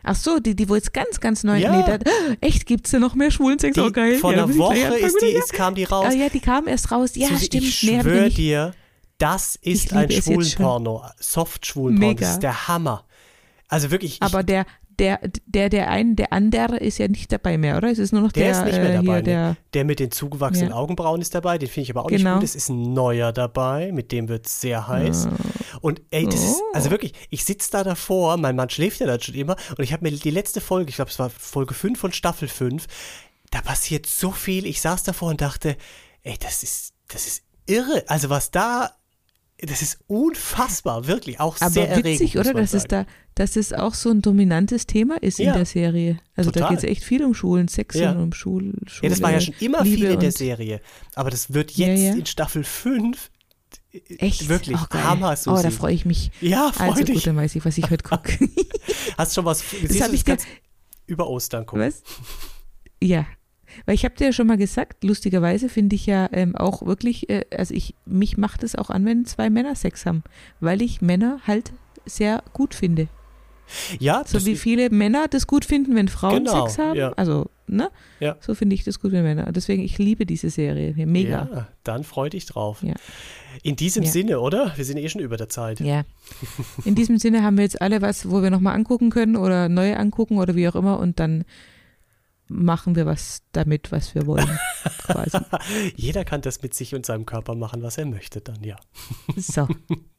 [0.01, 1.57] Ach so, die, die wo jetzt ganz, ganz neu.
[1.57, 1.75] Ja.
[1.75, 2.11] Nee, da,
[2.41, 3.73] echt, gibt's da noch mehr Schwulensex?
[3.73, 4.17] Die, oh, geil.
[4.19, 6.05] vor Ja, einer Woche ist die, ist, kam die raus.
[6.07, 7.15] Ah, ja, die kam erst raus.
[7.15, 7.63] Ja, Susi, stimmt.
[7.65, 8.73] Ich schwöre dir,
[9.17, 11.03] das ist ein jetzt Schwulenporno.
[11.19, 12.07] Soft-Schwulenporno.
[12.13, 12.21] Mega.
[12.21, 13.03] Das ist der Hammer.
[13.67, 14.65] Also wirklich, ich, Aber der,
[14.99, 17.89] der, der, der ein, der andere ist ja nicht dabei mehr, oder?
[17.91, 19.13] Es ist nur noch der der, ist nicht mehr äh, dabei.
[19.15, 20.75] hier, der, der mit den zugewachsenen Ja.
[20.75, 21.57] Augenbrauen ist dabei.
[21.57, 22.35] Den finde ich aber auch nicht Genau.
[22.35, 22.43] gut.
[22.43, 23.91] Es ist ein neuer dabei.
[23.91, 25.27] Mit dem wird es sehr heiß.
[25.81, 26.73] Und ey, das ist, Oh.
[26.73, 29.93] also wirklich, ich sitze da davor, mein Mann schläft ja dann schon immer und ich
[29.93, 32.85] habe mir die letzte Folge, ich glaube, es war Folge 5 von Staffel 5,
[33.51, 34.65] da passiert so viel.
[34.65, 35.77] Ich saß davor und dachte,
[36.23, 38.03] ey, das ist, das ist irre.
[38.07, 38.91] Also was da,
[39.61, 42.19] das ist unfassbar, wirklich, auch aber sehr erregend.
[42.19, 42.53] witzig, oder?
[42.53, 45.51] Dass es da, dass es auch so ein dominantes Thema ist Ja.
[45.51, 46.19] in der Serie.
[46.35, 46.75] Also da Total.
[46.75, 48.11] geht es echt viel um Schulen, Sex Ja.
[48.11, 49.03] und um Schul, Schule.
[49.03, 50.81] Ja, das war ja schon immer Liebe viel in der Serie.
[51.15, 52.13] Aber das wird jetzt ja.
[52.13, 53.31] in Staffel 5
[54.19, 54.49] Echt?
[54.49, 54.93] wirklich oh.
[54.93, 55.63] Hammer, Oh, Susi.
[55.63, 56.31] da freue ich mich.
[56.41, 57.15] Ja, freu Also dich.
[57.15, 58.37] gut, dann weiß ich, was ich heute gucke.
[59.17, 60.23] Hast schon was Das du, habe ich
[61.07, 61.87] über Ostern gucken.
[61.87, 62.03] was?
[63.01, 63.25] Ja,
[63.85, 67.29] weil ich habe dir ja schon mal gesagt, lustigerweise finde ich ja ähm, auch wirklich,
[67.29, 70.23] äh, also ich, mich macht es auch an, wenn zwei Männer Sex haben,
[70.59, 71.71] weil ich Männer halt
[72.05, 73.07] sehr gut finde.
[73.99, 76.95] Ja, So wie viele Männer das gut finden, wenn Frauen Genau, Sex haben.
[76.95, 77.13] ja.
[77.13, 77.89] Also, ne?
[78.19, 78.35] Ja.
[78.39, 79.51] So finde ich das gut, wenn Männer.
[79.51, 80.93] Deswegen, ich liebe diese Serie.
[81.07, 81.49] Mega.
[81.51, 82.83] Ja, dann freu dich drauf.
[82.83, 82.93] Ja.
[83.63, 84.11] In diesem Ja.
[84.11, 84.71] Sinne, oder?
[84.75, 85.79] Wir sind eh schon über der Zeit.
[85.79, 86.03] Ja.
[86.85, 89.95] In diesem Sinne haben wir jetzt alle was, wo wir nochmal angucken können oder neu
[89.95, 91.43] angucken oder wie auch immer und dann
[92.47, 94.59] machen wir was damit, was wir wollen.
[95.95, 98.77] Jeder kann das mit sich und seinem Körper machen, was er möchte, dann ja.
[99.35, 99.67] So.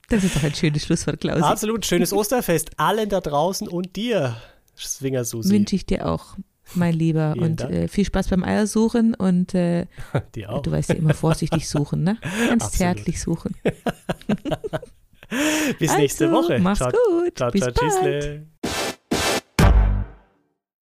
[0.09, 1.43] Das ist doch ein schönes Schlusswort, Klausi.
[1.43, 4.37] Absolut schönes Osterfest allen da draußen und dir,
[4.77, 5.51] Swinger Susi.
[5.51, 6.37] Wünsche ich dir auch,
[6.74, 7.33] mein Lieber.
[7.33, 9.87] Vielen und äh, viel Spaß beim Eiersuchen und äh,
[10.35, 10.62] dir auch.
[10.62, 12.18] du weißt ja immer vorsichtig suchen, ne?
[12.22, 12.72] Ganz Absolut.
[12.72, 13.55] zärtlich suchen.
[15.79, 16.59] Bis nächste also, Woche.
[16.61, 17.37] Mach's ciao, gut.
[17.37, 17.93] Ciao, Bis ciao, bald.
[17.93, 18.47] tschüssle.